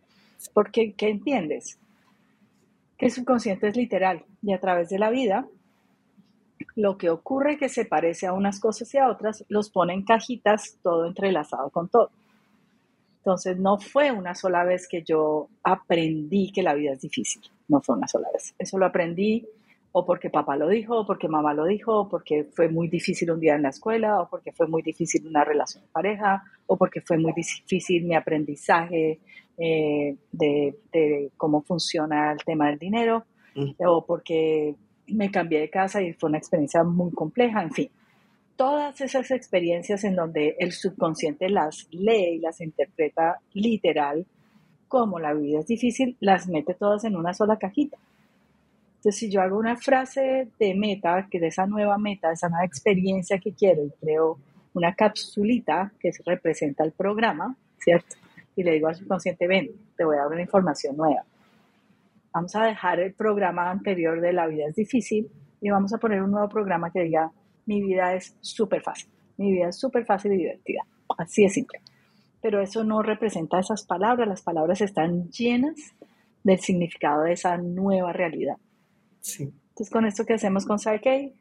Porque, 0.53 0.93
¿qué 0.93 1.09
entiendes? 1.09 1.79
Que 2.97 3.05
el 3.05 3.12
subconsciente 3.12 3.69
es 3.69 3.77
literal 3.77 4.25
y 4.41 4.53
a 4.53 4.59
través 4.59 4.89
de 4.89 4.99
la 4.99 5.09
vida 5.09 5.47
lo 6.80 6.98
que 6.98 7.10
ocurre 7.10 7.58
que 7.58 7.68
se 7.68 7.84
parece 7.84 8.26
a 8.26 8.34
unas 8.34 8.60
cosas 8.60 8.94
y 8.94 8.98
a 8.98 9.10
otras, 9.10 9.44
los 9.50 9.70
pone 9.70 9.94
en 9.94 10.04
cajitas, 10.04 10.78
todo 10.82 11.06
entrelazado 11.06 11.70
con 11.70 11.89
todo. 11.89 12.10
Entonces, 13.18 13.58
no 13.58 13.78
fue 13.80 14.12
una 14.12 14.34
sola 14.34 14.63
vez 14.63 14.88
que 14.88 15.04
yo 15.04 15.50
aprendí 15.63 16.54
que 16.54 16.63
la 16.63 16.74
vida 16.74 16.94
es 16.94 17.02
difícil, 17.02 17.42
no 17.68 17.82
fue 17.82 17.98
una 17.98 18.08
sola 18.08 18.30
vez. 18.34 18.56
Eso 18.58 18.78
lo 18.78 18.86
aprendí 18.86 19.46
o 19.92 20.06
porque 20.06 20.30
papá 20.30 20.56
lo 20.56 20.70
dijo, 20.70 21.00
o 21.00 21.06
porque 21.06 21.28
mamá 21.28 21.54
lo 21.54 21.65
dijo, 21.65 22.02
o 22.02 22.08
porque 22.08 22.46
fue 22.46 22.70
muy 22.70 22.88
difícil 22.88 23.30
un 23.32 23.39
día 23.39 23.56
en 23.56 23.63
la 23.63 23.70
escuela, 23.70 24.22
o 24.22 24.30
porque 24.30 24.54
fue 24.54 24.68
muy 24.68 24.82
difícil 24.82 25.28
una 25.28 25.44
relación 25.44 25.84
de 25.84 25.89
pareja, 25.89 26.44
o 26.68 26.78
porque 26.78 27.02
fue 27.02 27.18
muy 27.18 27.34
difícil 27.34 28.06
mi 28.06 28.15
aprendizaje 28.15 29.20
eh, 29.58 30.15
de, 30.32 30.76
de, 30.94 31.32
cómo 31.36 31.62
funciona 31.62 32.32
el 32.32 32.38
tema 32.46 32.68
del 32.70 32.80
dinero, 32.80 33.26
o 33.80 34.06
porque 34.06 34.76
me 35.13 35.32
cambié 35.32 35.60
de 35.60 35.69
casa 35.69 36.02
y 36.02 36.13
fue 36.13 36.30
una 36.30 36.38
experiencia 36.38 36.84
muy 36.84 37.12
compleja, 37.12 37.62
en 37.62 37.72
fin. 37.72 37.89
Todas 38.56 39.00
esas 39.02 39.32
experiencias 39.32 40.04
en 40.04 40.15
donde 40.15 40.56
el 40.60 40.72
subconsciente 40.72 41.50
las 41.50 41.88
lee 41.91 42.36
y 42.36 42.39
las 42.39 42.60
interpreta 42.60 43.39
literal, 43.54 44.26
como 44.88 45.19
la 45.19 45.34
vida 45.34 45.60
es 45.60 45.67
difícil, 45.67 46.17
las 46.19 46.48
mete 46.48 46.74
todas 46.74 47.04
en 47.06 47.15
una 47.15 47.34
sola 47.34 47.58
cajita. 47.58 47.98
Entonces, 48.98 49.17
si 49.17 49.32
yo 49.32 49.41
hago 49.41 49.58
una 49.58 49.78
frase 49.78 50.50
de 50.60 50.76
meta, 50.76 51.28
que 51.32 51.39
de 51.39 51.48
esa 51.48 51.65
nueva 51.65 51.98
meta, 51.98 52.34
esa 52.34 52.50
nueva 52.50 52.65
experiencia 52.65 53.39
que 53.39 53.54
quiero, 53.54 53.86
y 53.86 53.91
creo 54.02 54.39
una 54.74 54.93
capsulita 54.93 55.93
que 56.00 56.12
representa 56.26 56.84
el 56.84 56.91
programa, 56.91 57.56
¿cierto? 57.78 58.17
Y 58.58 58.63
le 58.63 58.74
digo 58.74 58.89
al 58.89 58.95
subconsciente, 58.95 59.48
ven, 59.48 59.72
te 59.95 60.04
voy 60.04 60.17
a 60.17 60.19
dar 60.19 60.28
una 60.28 60.41
información 60.41 60.98
nueva 60.98 61.24
vamos 62.39 62.56
a 62.56 62.63
dejar 62.63 63.02
el 63.02 63.13
programa 63.13 63.69
anterior 63.69 64.21
de 64.21 64.32
La 64.32 64.47
vida 64.47 64.65
es 64.65 64.75
difícil 64.75 65.30
y 65.60 65.69
vamos 65.69 65.91
a 65.93 65.97
poner 65.97 66.21
un 66.21 66.32
nuevo 66.32 66.47
programa 66.47 66.89
que 66.89 67.02
diga, 67.02 67.30
mi 67.65 67.82
vida 67.82 68.13
es 68.15 68.34
súper 68.39 68.82
fácil, 68.82 69.10
mi 69.36 69.52
vida 69.52 69.67
es 69.67 69.78
súper 69.78 70.06
fácil 70.06 70.32
y 70.32 70.38
divertida. 70.38 70.84
Así 71.17 71.43
es 71.43 71.54
simple. 71.54 71.82
Pero 72.41 72.62
eso 72.62 72.86
no 72.86 73.04
representa 73.04 73.60
esas 73.60 73.84
palabras, 73.84 74.25
las 74.25 74.41
palabras 74.41 74.80
están 74.80 75.30
llenas 75.32 75.75
del 76.45 76.60
significado 76.60 77.23
de 77.23 77.34
esa 77.34 77.58
nueva 77.58 78.13
realidad. 78.13 78.56
Sí. 79.19 79.43
Entonces, 79.43 79.89
con 79.89 80.06
esto 80.06 80.23
que 80.23 80.36
hacemos 80.36 80.65
con 80.65 80.80
Psyche, 80.80 81.34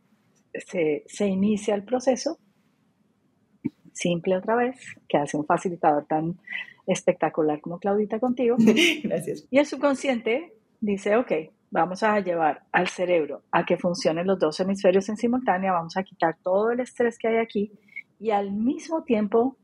se, 0.52 1.04
se 1.06 1.26
inicia 1.28 1.76
el 1.76 1.84
proceso, 1.84 2.38
simple 3.92 4.36
otra 4.36 4.56
vez, 4.56 4.76
que 5.08 5.16
hace 5.16 5.36
un 5.36 5.46
facilitador 5.46 6.06
tan 6.06 6.40
espectacular 6.88 7.60
como 7.60 7.78
Claudita 7.78 8.18
contigo. 8.18 8.56
Gracias. 9.04 9.46
Y 9.48 9.58
el 9.58 9.66
subconsciente 9.66 10.57
dice, 10.80 11.16
ok, 11.16 11.32
vamos 11.70 12.02
a 12.02 12.18
llevar 12.20 12.62
al 12.72 12.88
cerebro 12.88 13.42
a 13.50 13.64
que 13.64 13.76
funcionen 13.76 14.26
los 14.26 14.38
dos 14.38 14.58
hemisferios 14.60 15.08
en 15.08 15.16
simultánea, 15.16 15.72
vamos 15.72 15.96
a 15.96 16.02
quitar 16.02 16.36
todo 16.42 16.70
el 16.70 16.80
estrés 16.80 17.18
que 17.18 17.28
hay 17.28 17.36
aquí 17.36 17.72
y 18.18 18.30
al 18.30 18.50
mismo 18.52 19.04
tiempo, 19.04 19.56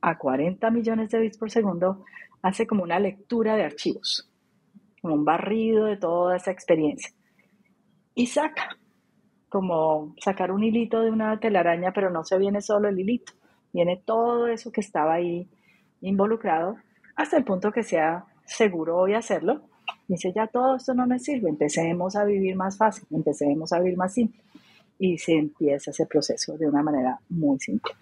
a 0.00 0.16
40 0.16 0.70
millones 0.70 1.10
de 1.10 1.18
bits 1.18 1.38
por 1.38 1.50
segundo, 1.50 2.04
hace 2.42 2.66
como 2.66 2.84
una 2.84 3.00
lectura 3.00 3.56
de 3.56 3.64
archivos, 3.64 4.30
como 5.02 5.14
un 5.14 5.24
barrido 5.24 5.86
de 5.86 5.96
toda 5.96 6.36
esa 6.36 6.52
experiencia. 6.52 7.10
Y 8.14 8.26
saca, 8.26 8.76
como 9.48 10.14
sacar 10.20 10.52
un 10.52 10.62
hilito 10.62 11.00
de 11.00 11.10
una 11.10 11.40
telaraña, 11.40 11.92
pero 11.92 12.10
no 12.10 12.22
se 12.22 12.38
viene 12.38 12.60
solo 12.60 12.88
el 12.88 12.98
hilito, 12.98 13.32
viene 13.72 14.00
todo 14.04 14.46
eso 14.46 14.70
que 14.70 14.80
estaba 14.80 15.14
ahí 15.14 15.48
involucrado 16.00 16.76
hasta 17.16 17.36
el 17.36 17.44
punto 17.44 17.72
que 17.72 17.82
sea 17.82 18.24
seguro 18.44 18.96
hoy 18.96 19.14
hacerlo 19.14 19.67
Dice, 20.08 20.32
ya 20.34 20.46
todo 20.46 20.76
esto 20.76 20.94
no 20.94 21.06
me 21.06 21.18
sirve, 21.18 21.50
empecemos 21.50 22.16
a 22.16 22.24
vivir 22.24 22.56
más 22.56 22.78
fácil, 22.78 23.06
empecemos 23.10 23.72
a 23.74 23.78
vivir 23.78 23.98
más 23.98 24.14
simple. 24.14 24.40
Y 24.98 25.18
se 25.18 25.34
empieza 25.34 25.90
ese 25.90 26.06
proceso 26.06 26.56
de 26.56 26.66
una 26.66 26.82
manera 26.82 27.20
muy 27.28 27.60
simple. 27.60 27.92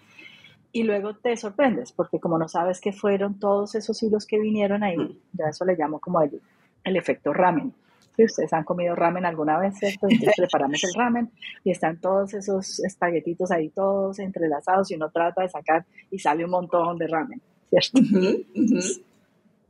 Y 0.71 0.83
luego 0.83 1.15
te 1.15 1.35
sorprendes, 1.35 1.91
porque 1.91 2.19
como 2.19 2.39
no 2.39 2.47
sabes 2.47 2.79
qué 2.79 2.93
fueron 2.93 3.39
todos 3.39 3.75
esos 3.75 4.01
hilos 4.01 4.25
que 4.25 4.39
vinieron 4.39 4.83
ahí, 4.83 5.21
ya 5.33 5.49
eso 5.49 5.65
le 5.65 5.75
llamo 5.75 5.99
como 5.99 6.21
el, 6.21 6.41
el 6.85 6.95
efecto 6.95 7.33
ramen. 7.33 7.73
Si 8.15 8.23
ustedes 8.23 8.53
han 8.53 8.63
comido 8.63 8.95
ramen 8.95 9.25
alguna 9.25 9.59
vez, 9.59 9.77
¿cierto? 9.77 10.07
Entonces 10.09 10.33
preparamos 10.37 10.81
el 10.85 10.93
ramen 10.95 11.29
y 11.63 11.71
están 11.71 11.99
todos 11.99 12.33
esos 12.33 12.79
espaguetitos 12.79 13.51
ahí 13.51 13.69
todos 13.69 14.19
entrelazados 14.19 14.89
y 14.91 14.95
uno 14.95 15.11
trata 15.11 15.41
de 15.41 15.49
sacar 15.49 15.85
y 16.09 16.19
sale 16.19 16.45
un 16.45 16.51
montón 16.51 16.97
de 16.97 17.07
ramen, 17.07 17.41
¿cierto? 17.69 18.01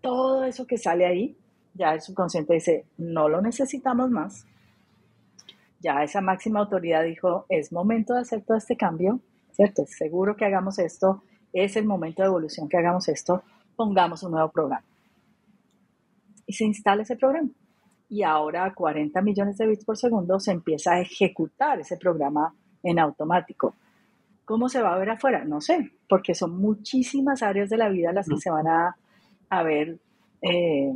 Todo 0.02 0.46
eso 0.46 0.68
que 0.68 0.78
sale 0.78 1.06
ahí 1.06 1.36
ya 1.78 1.94
el 1.94 2.02
subconsciente 2.02 2.56
dice, 2.56 2.86
no 2.98 3.30
lo 3.30 3.42
necesitamos 3.42 4.10
más. 4.10 4.46
Ya 5.80 6.04
esa 6.04 6.22
máxima 6.22 6.60
autoridad 6.60 7.04
dijo, 7.04 7.46
es 7.50 7.72
momento 7.72 8.14
de 8.14 8.22
hacer 8.22 8.42
todo 8.42 8.58
este 8.58 8.76
cambio, 8.76 9.20
¿cierto? 9.52 9.84
Es 9.84 9.96
seguro 9.96 10.36
que 10.36 10.46
hagamos 10.46 10.80
esto, 10.80 11.22
es 11.54 11.76
el 11.76 11.86
momento 11.86 12.24
de 12.24 12.28
evolución 12.28 12.68
que 12.68 12.78
hagamos 12.78 13.08
esto, 13.08 13.44
pongamos 13.76 14.24
un 14.24 14.32
nuevo 14.32 14.50
programa. 14.50 14.84
Y 16.48 16.54
se 16.54 16.66
instala 16.66 17.04
ese 17.04 17.16
programa. 17.16 17.50
Y 18.10 18.24
ahora 18.24 18.66
a 18.66 18.74
40 18.74 19.22
millones 19.22 19.58
de 19.58 19.68
bits 19.68 19.86
por 19.86 19.98
segundo 19.98 20.40
se 20.40 20.52
empieza 20.52 20.94
a 20.94 21.02
ejecutar 21.02 21.80
ese 21.80 21.98
programa 21.98 22.54
en 22.82 23.00
automático. 23.00 23.76
¿Cómo 24.46 24.70
se 24.70 24.82
va 24.82 24.94
a 24.94 24.98
ver 24.98 25.10
afuera? 25.10 25.44
No 25.44 25.60
sé, 25.60 25.92
porque 26.08 26.34
son 26.34 26.58
muchísimas 26.58 27.44
áreas 27.44 27.70
de 27.70 27.78
la 27.78 27.90
vida 27.90 28.14
las 28.14 28.30
que 28.30 28.38
se 28.38 28.50
van 28.50 28.68
a, 28.68 28.96
a 29.50 29.64
ver 29.64 30.00
eh, 30.42 30.94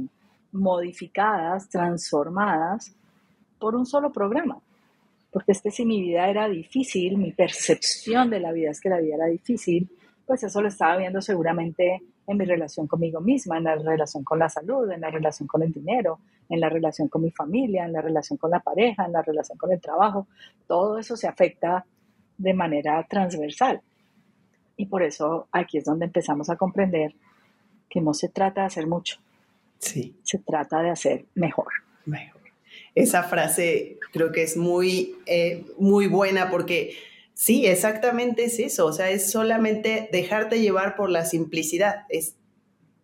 modificadas, 0.51 1.69
transformadas 1.69 2.93
por 3.59 3.75
un 3.75 3.85
solo 3.85 4.11
programa. 4.11 4.59
Porque 5.31 5.53
es 5.53 5.61
que 5.61 5.71
si 5.71 5.85
mi 5.85 6.01
vida 6.01 6.27
era 6.29 6.49
difícil, 6.49 7.17
mi 7.17 7.31
percepción 7.31 8.29
de 8.29 8.39
la 8.39 8.51
vida 8.51 8.71
es 8.71 8.81
que 8.81 8.89
la 8.89 8.99
vida 8.99 9.15
era 9.15 9.27
difícil, 9.27 9.89
pues 10.25 10.43
eso 10.43 10.61
lo 10.61 10.67
estaba 10.67 10.97
viendo 10.97 11.21
seguramente 11.21 12.01
en 12.27 12.37
mi 12.37 12.45
relación 12.45 12.87
conmigo 12.87 13.19
misma, 13.21 13.57
en 13.57 13.65
la 13.65 13.75
relación 13.75 14.23
con 14.23 14.39
la 14.39 14.49
salud, 14.49 14.89
en 14.91 15.01
la 15.01 15.09
relación 15.09 15.47
con 15.47 15.63
el 15.63 15.71
dinero, 15.71 16.19
en 16.49 16.59
la 16.59 16.69
relación 16.69 17.07
con 17.07 17.21
mi 17.21 17.31
familia, 17.31 17.85
en 17.85 17.93
la 17.93 18.01
relación 18.01 18.37
con 18.37 18.51
la 18.51 18.59
pareja, 18.59 19.05
en 19.05 19.13
la 19.13 19.21
relación 19.21 19.57
con 19.57 19.71
el 19.71 19.81
trabajo. 19.81 20.27
Todo 20.67 20.97
eso 20.97 21.15
se 21.15 21.27
afecta 21.27 21.85
de 22.37 22.53
manera 22.53 23.05
transversal. 23.09 23.81
Y 24.77 24.85
por 24.85 25.03
eso 25.03 25.47
aquí 25.51 25.77
es 25.77 25.85
donde 25.85 26.05
empezamos 26.05 26.49
a 26.49 26.55
comprender 26.55 27.13
que 27.89 28.01
no 28.01 28.13
se 28.13 28.29
trata 28.29 28.61
de 28.61 28.67
hacer 28.67 28.87
mucho, 28.87 29.19
sí. 29.81 30.15
se 30.23 30.39
trata 30.39 30.81
de 30.81 30.89
hacer 30.89 31.25
mejor. 31.35 31.67
Mejor. 32.05 32.41
Esa 32.95 33.23
frase 33.23 33.97
creo 34.13 34.31
que 34.31 34.43
es 34.43 34.57
muy, 34.57 35.17
eh, 35.25 35.65
muy 35.77 36.07
buena 36.07 36.49
porque 36.49 36.95
sí, 37.33 37.65
exactamente 37.65 38.45
es 38.45 38.59
eso, 38.59 38.85
o 38.85 38.93
sea, 38.93 39.09
es 39.09 39.31
solamente 39.31 40.09
dejarte 40.11 40.61
llevar 40.61 40.95
por 40.95 41.09
la 41.09 41.25
simplicidad, 41.25 42.05
es 42.09 42.35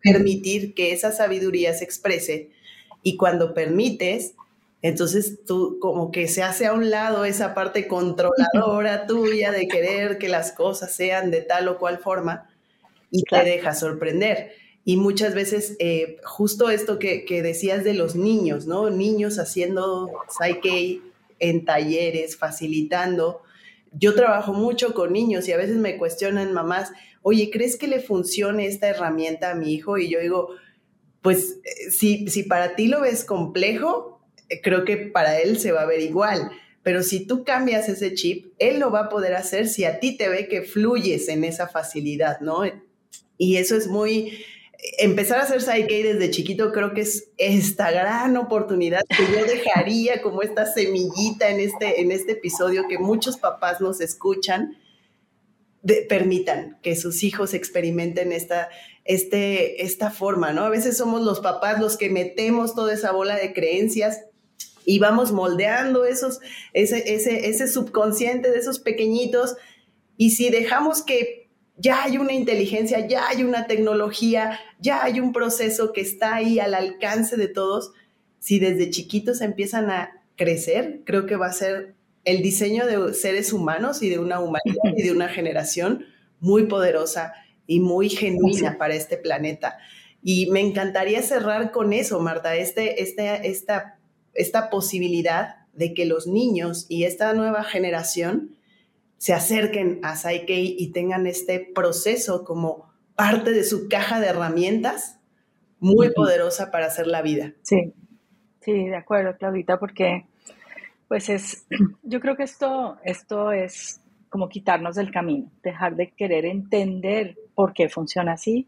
permitir 0.02 0.74
que 0.74 0.92
esa 0.92 1.12
sabiduría 1.12 1.74
se 1.74 1.84
exprese 1.84 2.52
y 3.02 3.18
cuando 3.18 3.54
permites, 3.54 4.36
entonces 4.82 5.40
tú 5.46 5.80
como 5.80 6.12
que 6.12 6.28
se 6.28 6.44
hace 6.44 6.66
a 6.66 6.74
un 6.74 6.90
lado 6.90 7.26
esa 7.26 7.54
parte 7.54 7.88
controladora 7.88 9.06
tuya 9.08 9.52
de 9.52 9.68
querer 9.68 10.18
que 10.18 10.30
las 10.30 10.52
cosas 10.52 10.94
sean 10.94 11.32
de 11.32 11.42
tal 11.42 11.68
o 11.68 11.78
cual 11.78 11.98
forma 11.98 12.50
y 13.10 13.24
te 13.24 13.44
deja 13.44 13.74
sorprender. 13.74 14.52
Y 14.88 14.96
muchas 14.96 15.36
veces, 15.36 15.76
eh, 15.80 16.16
justo 16.24 16.70
esto 16.70 16.98
que, 16.98 17.26
decías 17.44 17.84
de 17.84 17.94
los 17.94 18.16
niños, 18.16 18.68
¿no? 18.68 18.90
Niños 18.90 19.38
haciendo 19.38 20.10
Psyche 20.30 21.02
en 21.40 21.66
talleres, 21.66 22.38
facilitando. 22.38 23.42
Yo 23.92 24.16
trabajo 24.16 24.54
mucho 24.54 24.94
con 24.94 25.12
niños 25.12 25.46
y 25.50 25.52
a 25.52 25.58
veces 25.58 25.76
me 25.76 25.98
cuestionan 25.98 26.54
mamás, 26.54 26.94
oye, 27.22 27.50
¿crees 27.52 27.76
que 27.76 27.90
le 27.90 28.00
funcione 28.00 28.66
esta 28.66 28.88
herramienta 28.88 29.52
a 29.52 29.56
mi 29.56 29.74
hijo? 29.74 29.98
Y 29.98 30.08
yo 30.08 30.22
digo, 30.22 30.52
pues 31.22 31.60
eh, 31.66 31.92
si, 31.92 32.30
si 32.30 32.44
para 32.44 32.78
ti 32.78 32.88
lo 32.88 33.02
ves 33.02 33.26
complejo, 33.26 34.22
eh, 34.48 34.62
creo 34.62 34.86
que 34.86 34.96
para 34.96 35.38
él 35.42 35.60
se 35.60 35.74
va 35.74 35.82
a 35.82 35.86
ver 35.86 36.00
igual. 36.00 36.50
Pero 36.84 37.04
si 37.04 37.28
tú 37.28 37.44
cambias 37.44 37.90
ese 37.90 38.14
chip, 38.14 38.54
él 38.58 38.80
lo 38.80 38.90
va 38.90 39.02
a 39.02 39.10
poder 39.10 39.34
hacer 39.34 39.68
si 39.68 39.84
a 39.84 40.00
ti 40.00 40.16
te 40.16 40.30
ve 40.30 40.48
que 40.48 40.62
fluyes 40.62 41.28
en 41.28 41.44
esa 41.44 41.68
facilidad, 41.68 42.40
¿no? 42.40 42.62
Y 43.38 43.58
eso 43.58 43.76
es 43.76 43.88
muy, 43.88 44.32
empezar 45.00 45.40
a 45.40 45.44
hacer 45.44 45.62
Psyche 45.62 46.04
desde 46.04 46.32
chiquito 46.32 46.72
creo 46.72 46.94
que 46.94 47.02
es 47.02 47.32
esta 47.38 47.92
gran 47.92 48.38
oportunidad 48.38 49.02
que 49.10 49.24
yo 49.32 49.46
dejaría 49.46 50.22
como 50.22 50.42
esta 50.42 50.66
semillita 50.66 51.50
en 51.50 51.60
este, 51.60 52.02
en 52.02 52.12
este 52.12 52.34
episodio 52.34 52.88
que 52.88 52.98
muchos 53.00 53.38
papás 53.38 53.82
nos 53.82 54.02
escuchan, 54.02 54.78
permitan 56.10 56.78
que 56.82 56.96
sus 56.96 57.24
hijos 57.24 57.54
experimenten 57.54 58.32
esta, 58.32 58.70
este, 59.06 59.84
esta 59.84 60.12
forma, 60.12 60.52
¿no? 60.52 60.64
A 60.64 60.70
veces 60.70 60.98
somos 60.98 61.22
los 61.22 61.40
papás 61.40 61.80
los 61.80 61.98
que 61.98 62.10
metemos 62.10 62.76
toda 62.76 62.94
esa 62.94 63.12
bola 63.12 63.36
de 63.36 63.54
creencias 63.54 64.26
y 64.86 65.00
vamos 65.00 65.32
moldeando 65.32 66.06
esos, 66.06 66.40
ese, 66.74 67.14
ese, 67.14 67.50
ese 67.50 67.68
subconsciente 67.68 68.52
de 68.52 68.60
esos 68.60 68.80
pequeñitos 68.80 69.56
y 70.18 70.32
si 70.32 70.50
dejamos 70.50 71.04
que 71.04 71.47
ya 71.78 72.04
hay 72.04 72.18
una 72.18 72.34
inteligencia, 72.34 73.08
ya 73.08 73.28
hay 73.28 73.44
una 73.44 73.68
tecnología, 73.68 74.60
ya 74.80 75.04
hay 75.04 75.20
un 75.20 75.32
proceso 75.32 75.94
que 75.94 76.02
está 76.02 76.36
ahí 76.36 76.60
al 76.60 76.74
alcance 76.74 77.38
de 77.38 77.48
todos. 77.48 77.92
Si 78.40 78.60
desde 78.60 78.90
chiquitos 78.90 79.42
empiezan 79.42 79.92
a 79.92 80.24
crecer, 80.36 81.02
creo 81.06 81.26
que 81.26 81.36
va 81.36 81.48
a 81.48 81.54
ser 81.54 81.96
el 82.26 82.42
diseño 82.42 82.86
de 82.86 83.14
seres 83.14 83.54
humanos 83.54 84.02
y 84.02 84.10
de 84.10 84.20
una 84.20 84.40
humanidad 84.40 84.98
y 84.98 85.04
de 85.04 85.12
una 85.12 85.30
generación 85.30 86.06
muy 86.40 86.66
poderosa 86.66 87.34
y 87.68 87.80
muy 87.80 88.10
genuina 88.10 88.78
para 88.78 88.96
este 88.96 89.18
planeta. 89.18 89.78
Y 90.24 90.50
me 90.50 90.62
encantaría 90.62 91.22
cerrar 91.22 91.72
con 91.72 91.94
eso, 91.94 92.20
Marta, 92.20 92.56
este, 92.56 93.02
este, 93.02 93.48
esta, 93.48 94.00
esta 94.34 94.70
posibilidad 94.70 95.68
de 95.74 95.94
que 95.94 96.06
los 96.06 96.28
niños 96.28 96.86
y 96.90 97.04
esta 97.04 97.34
nueva 97.34 97.64
generación 97.64 98.58
se 99.18 99.34
acerquen 99.34 100.00
a 100.04 100.16
Psyche 100.16 100.60
y 100.60 100.92
tengan 100.92 101.28
este 101.28 101.60
proceso 101.74 102.44
como 102.44 102.92
parte 103.16 103.52
de 103.52 103.64
su 103.64 103.88
caja 103.90 104.20
de 104.20 104.28
herramientas 104.28 105.20
muy 105.80 106.12
poderosa 106.12 106.72
para 106.72 106.88
hacer 106.88 107.08
la 107.08 107.22
vida. 107.22 107.54
Sí, 107.64 107.94
sí, 108.62 108.88
de 108.88 108.96
acuerdo, 108.96 109.36
Claudita, 109.38 109.80
porque 109.80 110.26
pues 111.08 111.30
es, 111.30 111.66
yo 112.04 112.20
creo 112.20 112.36
que 112.36 112.44
esto, 112.44 112.98
esto 113.04 113.52
es 113.52 114.02
como 114.30 114.50
quitarnos 114.50 114.96
del 114.96 115.12
camino, 115.12 115.52
dejar 115.64 115.96
de 115.96 116.12
querer 116.12 116.46
entender 116.46 117.36
por 117.58 117.74
qué 117.74 117.90
funciona 117.90 118.34
así 118.34 118.68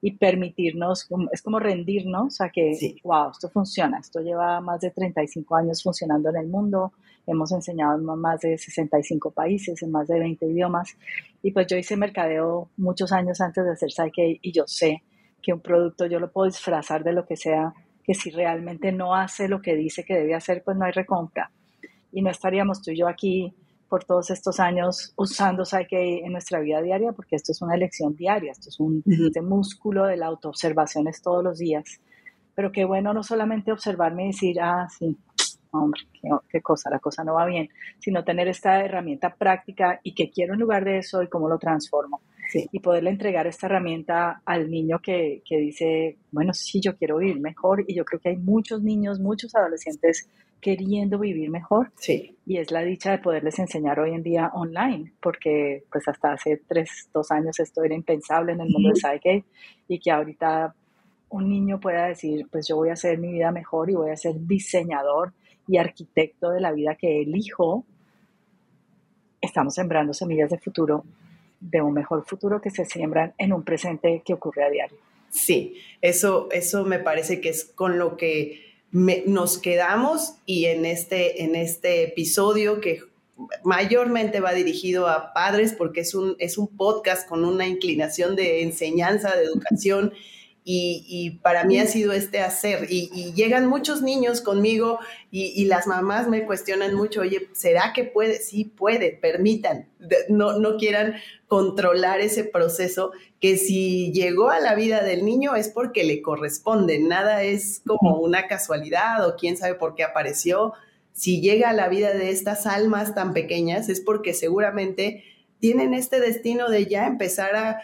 y 0.00 0.12
permitirnos, 0.12 1.06
es 1.30 1.42
como 1.42 1.58
rendirnos 1.58 2.40
a 2.40 2.48
que, 2.48 2.96
wow, 3.04 3.32
esto 3.32 3.50
funciona, 3.50 3.98
esto 3.98 4.20
lleva 4.20 4.62
más 4.62 4.80
de 4.80 4.90
35 4.92 5.56
años 5.56 5.82
funcionando 5.82 6.30
en 6.30 6.36
el 6.36 6.46
mundo, 6.46 6.94
hemos 7.26 7.52
enseñado 7.52 7.98
en 7.98 8.06
más 8.18 8.40
de 8.40 8.56
65 8.56 9.32
países, 9.32 9.82
en 9.82 9.90
más 9.90 10.08
de 10.08 10.18
20 10.20 10.46
idiomas, 10.46 10.96
y 11.42 11.50
pues 11.50 11.66
yo 11.66 11.76
hice 11.76 11.98
mercadeo 11.98 12.70
muchos 12.78 13.12
años 13.12 13.42
antes 13.42 13.62
de 13.62 13.72
hacer 13.72 13.92
Psyche 13.92 14.38
y 14.40 14.52
yo 14.52 14.64
sé 14.66 15.02
que 15.42 15.52
un 15.52 15.60
producto 15.60 16.06
yo 16.06 16.18
lo 16.18 16.32
puedo 16.32 16.46
disfrazar 16.46 17.04
de 17.04 17.12
lo 17.12 17.26
que 17.26 17.36
sea, 17.36 17.74
que 18.02 18.14
si 18.14 18.30
realmente 18.30 18.90
no 18.90 19.14
hace 19.14 19.48
lo 19.48 19.60
que 19.60 19.76
dice 19.76 20.02
que 20.02 20.14
debe 20.14 20.34
hacer, 20.34 20.62
pues 20.64 20.78
no 20.78 20.86
hay 20.86 20.92
recompra. 20.92 21.50
Y 22.10 22.22
no 22.22 22.30
estaríamos 22.30 22.80
tú 22.80 22.90
y 22.90 22.96
yo 22.96 23.06
aquí 23.06 23.52
por 23.90 24.04
todos 24.04 24.30
estos 24.30 24.60
años 24.60 25.12
usando 25.16 25.64
Psyche 25.64 26.24
en 26.24 26.32
nuestra 26.32 26.60
vida 26.60 26.80
diaria, 26.80 27.12
porque 27.12 27.34
esto 27.34 27.50
es 27.50 27.60
una 27.60 27.74
elección 27.74 28.14
diaria, 28.14 28.52
esto 28.52 28.68
es 28.68 28.78
un 28.78 29.02
este 29.04 29.42
músculo 29.42 30.06
de 30.06 30.16
la 30.16 30.26
autoobservación 30.26 31.08
es 31.08 31.20
todos 31.20 31.42
los 31.42 31.58
días. 31.58 32.00
Pero 32.54 32.70
qué 32.70 32.84
bueno 32.84 33.12
no 33.12 33.24
solamente 33.24 33.72
observarme 33.72 34.24
y 34.24 34.26
decir, 34.28 34.60
ah, 34.60 34.86
sí, 34.96 35.18
hombre, 35.72 36.02
qué, 36.48 36.60
cosa, 36.62 36.88
la 36.88 37.00
cosa 37.00 37.24
no 37.24 37.34
va 37.34 37.46
bien, 37.46 37.68
sino 37.98 38.22
tener 38.22 38.46
esta 38.46 38.84
herramienta 38.84 39.34
práctica 39.34 39.98
y 40.04 40.14
qué 40.14 40.30
quiero 40.30 40.54
en 40.54 40.60
lugar 40.60 40.84
de 40.84 40.98
eso 40.98 41.22
y 41.22 41.28
cómo 41.28 41.48
lo 41.48 41.58
transformo. 41.58 42.20
Y 42.72 42.80
poderle 42.80 43.10
entregar 43.10 43.46
esta 43.46 43.66
herramienta 43.66 44.42
al 44.44 44.70
niño 44.70 45.00
que, 45.00 45.42
que 45.44 45.56
dice, 45.56 46.16
bueno, 46.32 46.52
sí, 46.52 46.80
yo 46.80 46.96
quiero 46.96 47.18
vivir 47.18 47.40
mejor. 47.40 47.84
Y 47.86 47.94
yo 47.94 48.04
creo 48.04 48.20
que 48.20 48.30
hay 48.30 48.36
muchos 48.36 48.82
niños, 48.82 49.20
muchos 49.20 49.54
adolescentes 49.54 50.28
queriendo 50.60 51.18
vivir 51.18 51.50
mejor. 51.50 51.90
Sí. 51.96 52.36
Y 52.46 52.58
es 52.58 52.70
la 52.70 52.82
dicha 52.82 53.12
de 53.12 53.18
poderles 53.18 53.58
enseñar 53.58 53.98
hoy 54.00 54.10
en 54.10 54.22
día 54.22 54.50
online, 54.54 55.12
porque 55.20 55.84
pues 55.90 56.06
hasta 56.08 56.32
hace 56.32 56.60
tres, 56.68 57.08
dos 57.12 57.30
años 57.30 57.58
esto 57.58 57.82
era 57.82 57.94
impensable 57.94 58.52
en 58.52 58.60
el 58.60 58.68
mundo 58.70 58.90
de 58.90 58.96
Psyche 58.96 59.44
y 59.88 59.98
que 59.98 60.10
ahorita 60.10 60.74
un 61.30 61.48
niño 61.48 61.80
pueda 61.80 62.06
decir, 62.06 62.46
pues 62.50 62.66
yo 62.68 62.76
voy 62.76 62.90
a 62.90 62.94
hacer 62.94 63.18
mi 63.18 63.32
vida 63.32 63.52
mejor 63.52 63.90
y 63.90 63.94
voy 63.94 64.10
a 64.10 64.16
ser 64.16 64.34
diseñador 64.46 65.32
y 65.66 65.76
arquitecto 65.76 66.50
de 66.50 66.60
la 66.60 66.72
vida 66.72 66.96
que 66.96 67.22
elijo, 67.22 67.84
estamos 69.40 69.74
sembrando 69.74 70.12
semillas 70.12 70.50
de 70.50 70.58
futuro, 70.58 71.04
de 71.60 71.80
un 71.80 71.94
mejor 71.94 72.24
futuro 72.24 72.60
que 72.60 72.70
se 72.70 72.84
siembran 72.84 73.34
en 73.38 73.52
un 73.52 73.62
presente 73.62 74.22
que 74.24 74.34
ocurre 74.34 74.64
a 74.64 74.70
diario. 74.70 74.98
Sí, 75.28 75.76
eso, 76.00 76.48
eso 76.50 76.84
me 76.84 76.98
parece 76.98 77.40
que 77.40 77.50
es 77.50 77.64
con 77.64 77.98
lo 77.98 78.16
que 78.16 78.69
nos 78.92 79.58
quedamos 79.58 80.34
y 80.46 80.66
en 80.66 80.84
este, 80.84 81.44
en 81.44 81.54
este 81.54 82.04
episodio 82.04 82.80
que 82.80 83.02
mayormente 83.64 84.40
va 84.40 84.52
dirigido 84.52 85.08
a 85.08 85.32
padres 85.32 85.72
porque 85.72 86.00
es 86.00 86.14
un, 86.14 86.36
es 86.38 86.58
un 86.58 86.68
podcast 86.68 87.28
con 87.28 87.44
una 87.44 87.66
inclinación 87.66 88.36
de 88.36 88.62
enseñanza, 88.62 89.36
de 89.36 89.44
educación. 89.44 90.12
Y, 90.72 91.40
para 91.42 91.64
mí 91.64 91.78
ha 91.78 91.86
sido 91.86 92.12
este 92.12 92.40
hacer. 92.40 92.86
Y, 92.90 93.32
llegan 93.34 93.66
muchos 93.66 94.02
niños 94.02 94.40
conmigo 94.40 94.98
y, 95.30 95.64
las 95.64 95.86
mamás 95.86 96.28
me 96.28 96.44
cuestionan 96.44 96.94
mucho, 96.94 97.22
oye, 97.22 97.48
¿será 97.52 97.92
que 97.94 98.04
puede? 98.04 98.38
Sí, 98.40 98.64
puede, 98.64 99.12
permitan, 99.12 99.88
no, 100.28 100.58
no 100.58 100.76
quieran 100.76 101.16
controlar 101.48 102.20
ese 102.20 102.44
proceso 102.44 103.10
que 103.40 103.56
si 103.56 104.12
llegó 104.12 104.50
a 104.50 104.60
la 104.60 104.74
vida 104.74 105.02
del 105.02 105.24
niño 105.24 105.56
es 105.56 105.68
porque 105.68 106.04
le 106.04 106.22
corresponde, 106.22 107.00
nada 107.00 107.42
es 107.42 107.82
como 107.86 108.18
una 108.18 108.46
casualidad 108.46 109.26
o 109.26 109.34
quién 109.36 109.56
sabe 109.56 109.74
por 109.74 109.94
qué 109.94 110.04
apareció. 110.04 110.74
Si 111.12 111.40
llega 111.40 111.70
a 111.70 111.74
la 111.74 111.88
vida 111.88 112.12
de 112.12 112.30
estas 112.30 112.66
almas 112.66 113.14
tan 113.14 113.32
pequeñas 113.32 113.88
es 113.88 114.00
porque 114.00 114.34
seguramente 114.34 115.24
tienen 115.58 115.94
este 115.94 116.20
destino 116.20 116.68
de 116.68 116.86
ya 116.86 117.06
empezar 117.06 117.56
a, 117.56 117.80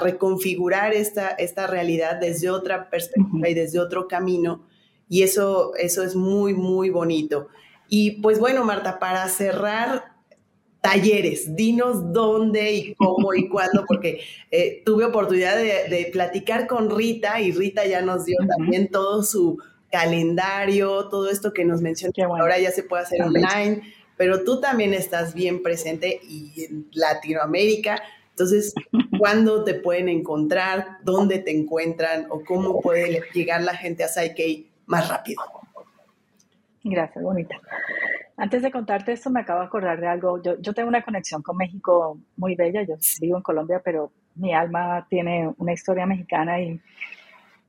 reconfigurar 0.00 0.92
esta, 0.92 1.28
esta 1.30 1.66
realidad 1.66 2.16
desde 2.20 2.50
otra 2.50 2.90
perspectiva 2.90 3.48
y 3.48 3.54
desde 3.54 3.78
otro 3.78 4.08
camino. 4.08 4.66
Y 5.08 5.22
eso, 5.22 5.74
eso 5.76 6.02
es 6.02 6.16
muy, 6.16 6.54
muy 6.54 6.90
bonito. 6.90 7.48
Y 7.88 8.22
pues 8.22 8.38
bueno, 8.38 8.64
Marta, 8.64 8.98
para 8.98 9.28
cerrar 9.28 10.12
talleres, 10.82 11.54
dinos 11.54 12.12
dónde 12.12 12.72
y 12.72 12.94
cómo 12.96 13.32
y 13.34 13.48
cuándo, 13.48 13.84
porque 13.86 14.20
eh, 14.50 14.82
tuve 14.84 15.04
oportunidad 15.04 15.56
de, 15.56 16.10
platicar 16.12 16.66
con 16.66 16.94
Rita 16.94 17.40
y 17.40 17.52
Rita 17.52 17.86
ya 17.86 18.02
nos 18.02 18.24
dio 18.24 18.36
también 18.48 18.88
todo 18.88 19.22
su 19.22 19.58
calendario, 19.90 21.08
todo 21.08 21.30
esto 21.30 21.52
que 21.52 21.64
nos 21.64 21.80
mencionó, 21.80 22.12
que 22.12 22.22
ahora 22.22 22.58
ya 22.58 22.72
se 22.72 22.82
puede 22.82 23.04
hacer 23.04 23.22
online, 23.22 23.82
pero 24.16 24.42
tú 24.42 24.60
también 24.60 24.92
estás 24.92 25.34
bien 25.34 25.62
presente 25.62 26.20
y 26.22 26.64
en 26.64 26.88
Latinoamérica. 26.92 28.02
Entonces, 28.32 28.74
¿cuándo 29.18 29.62
te 29.62 29.74
pueden 29.74 30.08
encontrar? 30.08 30.98
¿Dónde 31.04 31.38
te 31.38 31.56
encuentran? 31.56 32.26
¿O 32.30 32.42
cómo 32.42 32.80
puede 32.80 33.22
llegar 33.34 33.62
la 33.62 33.76
gente 33.76 34.04
a 34.04 34.08
Psyche 34.08 34.66
más 34.86 35.08
rápido? 35.08 35.42
Gracias, 36.82 37.22
bonita. 37.22 37.60
Antes 38.36 38.62
de 38.62 38.72
contarte 38.72 39.12
esto, 39.12 39.30
me 39.30 39.40
acabo 39.40 39.60
de 39.60 39.66
acordar 39.66 40.00
de 40.00 40.08
algo. 40.08 40.42
Yo, 40.42 40.58
yo 40.60 40.72
tengo 40.72 40.88
una 40.88 41.02
conexión 41.02 41.42
con 41.42 41.56
México 41.56 42.18
muy 42.36 42.56
bella. 42.56 42.82
Yo 42.82 42.96
vivo 43.20 43.36
en 43.36 43.42
Colombia, 43.42 43.80
pero 43.84 44.10
mi 44.34 44.54
alma 44.54 45.06
tiene 45.08 45.52
una 45.58 45.74
historia 45.74 46.06
mexicana 46.06 46.60
y, 46.60 46.80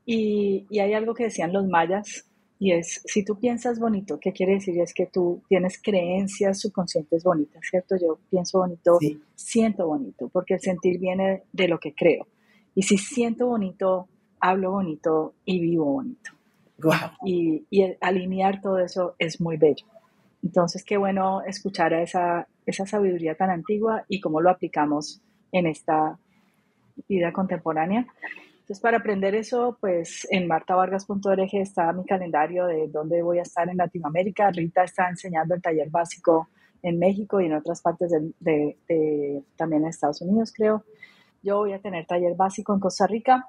y, 0.06 0.66
y 0.70 0.78
hay 0.80 0.94
algo 0.94 1.14
que 1.14 1.24
decían 1.24 1.52
los 1.52 1.66
mayas 1.66 2.26
y 2.64 2.72
es, 2.72 3.02
si 3.04 3.22
tú 3.22 3.38
piensas 3.38 3.78
bonito, 3.78 4.18
¿qué 4.18 4.32
quiere 4.32 4.54
decir? 4.54 4.80
Es 4.80 4.94
que 4.94 5.04
tú 5.04 5.42
tienes 5.50 5.78
creencias 5.82 6.60
subconscientes 6.60 7.22
bonitas, 7.22 7.60
¿cierto? 7.68 7.94
Yo 8.00 8.18
pienso 8.30 8.60
bonito, 8.60 8.98
siento 9.34 9.86
bonito, 9.86 10.30
porque 10.30 10.54
el 10.54 10.60
sentir 10.60 10.98
viene 10.98 11.42
de 11.52 11.68
lo 11.68 11.78
que 11.78 11.92
creo. 11.94 12.26
Y 12.74 12.84
si 12.84 12.96
siento 12.96 13.48
bonito, 13.48 14.08
hablo 14.40 14.70
bonito 14.70 15.34
y 15.44 15.60
vivo 15.60 15.84
bonito. 15.84 16.30
Y, 17.22 17.66
alinear 18.00 18.62
todo 18.62 18.78
eso 18.78 19.14
es 19.18 19.42
muy 19.42 19.58
bello. 19.58 19.84
Entonces, 20.42 20.84
qué 20.84 20.96
bueno 20.96 21.42
escuchar 21.42 21.92
a 21.92 22.00
esa, 22.00 22.48
esa 22.64 22.86
sabiduría 22.86 23.34
tan 23.34 23.50
antigua 23.50 24.06
y 24.08 24.22
cómo 24.22 24.40
lo 24.40 24.48
aplicamos 24.48 25.20
en 25.52 25.66
esta 25.66 26.18
vida 27.10 27.30
contemporánea. 27.30 28.06
Entonces, 28.64 28.80
para 28.80 28.96
aprender 28.96 29.34
eso, 29.34 29.76
pues 29.78 30.26
en 30.30 30.48
martavargas.org 30.48 31.50
está 31.52 31.92
mi 31.92 32.02
calendario 32.06 32.64
de 32.64 32.88
dónde 32.88 33.20
voy 33.20 33.38
a 33.38 33.42
estar 33.42 33.68
en 33.68 33.76
Latinoamérica. 33.76 34.50
Rita 34.50 34.84
está 34.84 35.06
enseñando 35.10 35.54
el 35.54 35.60
taller 35.60 35.90
básico 35.90 36.48
en 36.82 36.98
México 36.98 37.42
y 37.42 37.44
en 37.44 37.56
otras 37.56 37.82
partes 37.82 38.10
de, 38.40 39.44
también 39.56 39.82
en 39.82 39.88
Estados 39.88 40.22
Unidos, 40.22 40.50
creo. 40.56 40.82
Yo 41.42 41.58
voy 41.58 41.74
a 41.74 41.78
tener 41.78 42.06
taller 42.06 42.34
básico 42.36 42.72
en 42.72 42.80
Costa 42.80 43.06
Rica, 43.06 43.46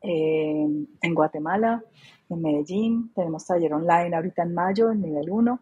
eh, 0.00 0.64
en 1.02 1.14
Guatemala, 1.14 1.82
en 2.28 2.40
Medellín. 2.40 3.12
Tenemos 3.16 3.44
taller 3.44 3.74
online 3.74 4.14
ahorita 4.14 4.44
en 4.44 4.54
mayo, 4.54 4.92
en 4.92 5.02
nivel 5.02 5.28
1. 5.28 5.60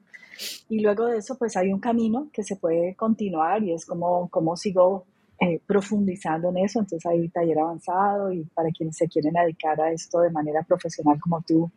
Y 0.69 0.81
luego 0.81 1.07
de 1.07 1.17
eso, 1.17 1.39
pues 1.39 1.57
hay 1.57 1.73
un 1.73 1.81
camino 1.81 2.29
que 2.35 2.43
se 2.43 2.57
puede 2.57 2.95
continuar 2.97 3.63
y 3.63 3.73
es 3.73 3.87
como, 3.87 4.29
como 4.29 4.59
sigo 4.59 5.07
eh, 5.40 5.61
profundizando 5.66 6.50
en 6.50 6.59
eso, 6.59 6.81
entonces 6.81 7.07
hay 7.07 7.29
taller 7.31 7.59
avanzado 7.59 8.31
y 8.33 8.44
para 8.44 8.70
quienes 8.70 8.96
se 8.96 9.09
quieren 9.09 9.33
dedicar 9.33 9.81
a 9.81 9.90
esto 9.90 10.20
de 10.20 10.31
manera 10.31 10.62
profesional 10.62 11.18
como 11.18 11.40
tú, 11.40 11.70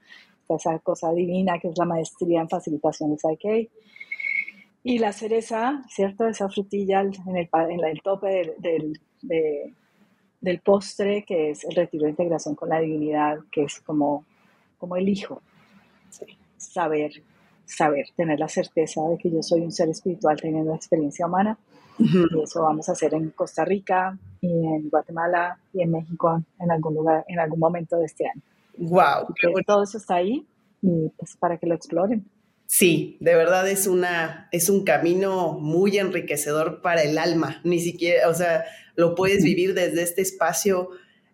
esa 0.55 0.77
cosa 0.79 1.11
divina 1.11 1.59
que 1.59 1.69
es 1.69 1.77
la 1.77 1.85
maestría 1.85 2.41
en 2.41 2.49
facilitación 2.49 3.15
de. 3.15 3.69
Y 4.83 4.99
la 4.99 5.13
cereza, 5.13 5.81
¿cierto? 5.87 6.27
Esa 6.27 6.49
frutilla 6.49 7.01
en 7.01 7.37
el, 7.37 7.49
en 7.69 7.85
el 7.85 8.01
tope 8.01 8.53
del, 8.57 8.99
del, 10.41 10.59
postre, 10.59 11.23
que 11.23 11.51
es 11.51 11.63
el 11.63 11.75
retiro 11.75 12.03
de 12.03 12.11
integración 12.11 12.55
con 12.55 12.67
la 12.67 12.79
divinidad, 12.79 13.37
que 13.49 13.63
es 13.63 13.79
como, 13.79 14.25
como 14.77 14.97
el 14.97 15.07
hijo. 15.07 15.41
Saber, 16.57 17.23
saber, 17.65 18.07
tener 18.15 18.39
la 18.39 18.47
certeza 18.47 19.01
de 19.09 19.17
que 19.17 19.31
yo 19.31 19.41
soy 19.41 19.61
un 19.61 19.71
ser 19.71 19.89
espiritual 19.89 20.39
teniendo 20.39 20.73
experiencia 20.73 21.25
humana 21.25 21.57
y 21.99 22.41
eso 22.43 22.61
vamos 22.61 22.89
a 22.89 22.93
hacer 22.93 23.13
en 23.13 23.29
Costa 23.31 23.65
Rica 23.65 24.17
y 24.41 24.47
en 24.47 24.89
Guatemala 24.89 25.59
y 25.73 25.83
en 25.83 25.91
México 25.91 26.43
en 26.59 26.71
algún 26.71 26.95
lugar, 26.95 27.23
en 27.27 27.39
algún 27.39 27.59
momento 27.59 27.97
de 27.97 28.05
este 28.05 28.25
año. 28.27 28.41
Wow. 28.77 29.33
Todo 29.65 29.83
eso 29.83 29.97
está 29.97 30.15
ahí 30.15 30.45
y 30.81 31.09
pues 31.17 31.37
para 31.37 31.57
que 31.57 31.67
lo 31.67 31.75
exploren. 31.75 32.25
Sí, 32.65 33.17
de 33.19 33.35
verdad 33.35 33.69
es 33.69 33.85
una 33.85 34.47
es 34.51 34.69
un 34.69 34.83
camino 34.83 35.59
muy 35.59 35.97
enriquecedor 35.97 36.81
para 36.81 37.03
el 37.03 37.17
alma. 37.17 37.61
Ni 37.63 37.79
siquiera, 37.79 38.27
o 38.29 38.33
sea, 38.33 38.65
lo 38.95 39.13
puedes 39.13 39.43
vivir 39.43 39.73
desde 39.75 40.01
este 40.01 40.21
espacio 40.21 40.89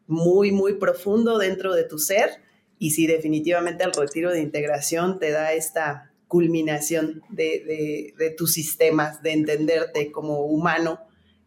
muy 0.08 0.52
muy 0.52 0.74
profundo 0.74 1.38
dentro 1.38 1.74
de 1.74 1.84
tu 1.84 2.00
ser 2.00 2.30
y 2.78 2.92
sí 2.92 3.08
definitivamente 3.08 3.84
el 3.84 3.94
retiro 3.94 4.32
de 4.32 4.42
integración 4.42 5.20
te 5.20 5.32
da 5.32 5.54
esta 5.54 6.09
culminación 6.30 7.24
de, 7.30 8.14
tus 8.38 8.54
sistemas, 8.54 9.22
de 9.24 9.34
entenderte 9.34 10.12
como 10.12 10.46
humano 10.46 11.00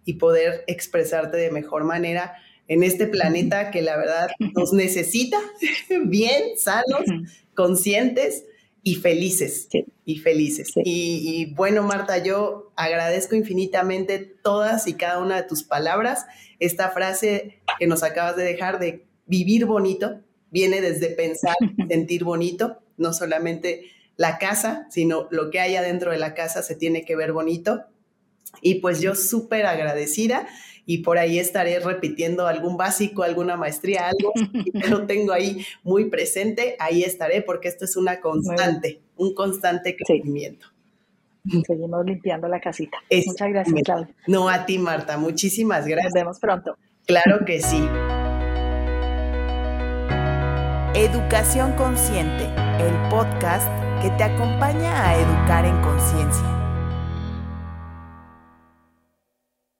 y 0.04 0.14
poder 0.14 0.64
expresarte 0.66 1.36
de 1.36 1.52
mejor 1.52 1.84
manera 1.84 2.34
en 2.66 2.82
este 2.82 3.06
planeta 3.06 3.70
que 3.70 3.80
la 3.80 3.96
verdad 3.96 4.28
nos 4.54 4.72
necesita 4.72 5.38
bien, 6.04 6.58
sanos, 6.58 7.04
conscientes 7.54 8.44
y 8.82 8.96
felices. 8.96 9.68
Y 10.04 10.18
felices. 10.18 10.72
Y, 10.76 10.82
y, 10.84 11.54
bueno, 11.54 11.84
Marta, 11.84 12.18
yo 12.18 12.72
agradezco 12.74 13.36
infinitamente 13.36 14.18
todas 14.18 14.88
y 14.88 14.94
cada 14.94 15.20
una 15.20 15.36
de 15.36 15.48
tus 15.48 15.62
palabras. 15.62 16.26
Esta 16.58 16.90
frase 16.90 17.62
que 17.78 17.86
nos 17.86 18.02
acabas 18.02 18.36
de 18.36 18.42
dejar 18.42 18.80
de 18.80 19.06
vivir 19.26 19.64
bonito 19.64 20.20
viene 20.50 20.80
desde 20.80 21.06
pensar, 21.10 21.54
sentir 21.88 22.24
bonito, 22.24 22.78
no 22.96 23.12
solamente 23.12 23.84
la 24.16 24.38
casa, 24.38 24.86
sino 24.90 25.28
lo 25.30 25.50
que 25.50 25.60
hay 25.60 25.76
adentro 25.76 26.10
de 26.10 26.18
la 26.18 26.34
casa 26.34 26.62
se 26.62 26.76
tiene 26.76 27.04
que 27.04 27.16
ver 27.16 27.32
bonito. 27.32 27.84
Y 28.60 28.76
pues 28.76 29.00
yo 29.00 29.14
súper 29.14 29.66
agradecida 29.66 30.46
y 30.84 30.98
por 30.98 31.18
ahí 31.18 31.38
estaré 31.38 31.78
repitiendo 31.80 32.46
algún 32.46 32.76
básico, 32.76 33.22
alguna 33.22 33.56
maestría, 33.56 34.08
algo 34.08 34.32
que 34.80 34.88
lo 34.88 35.06
tengo 35.06 35.32
ahí 35.32 35.64
muy 35.82 36.10
presente, 36.10 36.76
ahí 36.78 37.02
estaré 37.02 37.42
porque 37.42 37.68
esto 37.68 37.84
es 37.84 37.96
una 37.96 38.20
constante, 38.20 39.00
un 39.16 39.34
constante 39.34 39.96
crecimiento. 39.96 40.66
Seguimos 41.66 42.04
limpiando 42.04 42.46
la 42.46 42.60
casita. 42.60 42.98
Muchas 43.26 43.48
gracias, 43.48 43.82
Claudia. 43.84 44.14
No, 44.28 44.48
a 44.48 44.64
ti, 44.64 44.78
Marta. 44.78 45.18
Muchísimas 45.18 45.86
gracias. 45.86 46.14
Nos 46.14 46.20
vemos 46.22 46.38
pronto. 46.38 46.76
Claro 47.04 47.44
que 47.44 47.60
sí. 47.60 47.82
Educación 50.94 51.72
Consciente, 51.72 52.44
el 52.78 53.08
podcast 53.10 53.66
que 54.02 54.10
te 54.10 54.24
acompaña 54.24 55.06
a 55.06 55.14
educar 55.14 55.64
en 55.64 55.80
conciencia. 55.80 56.61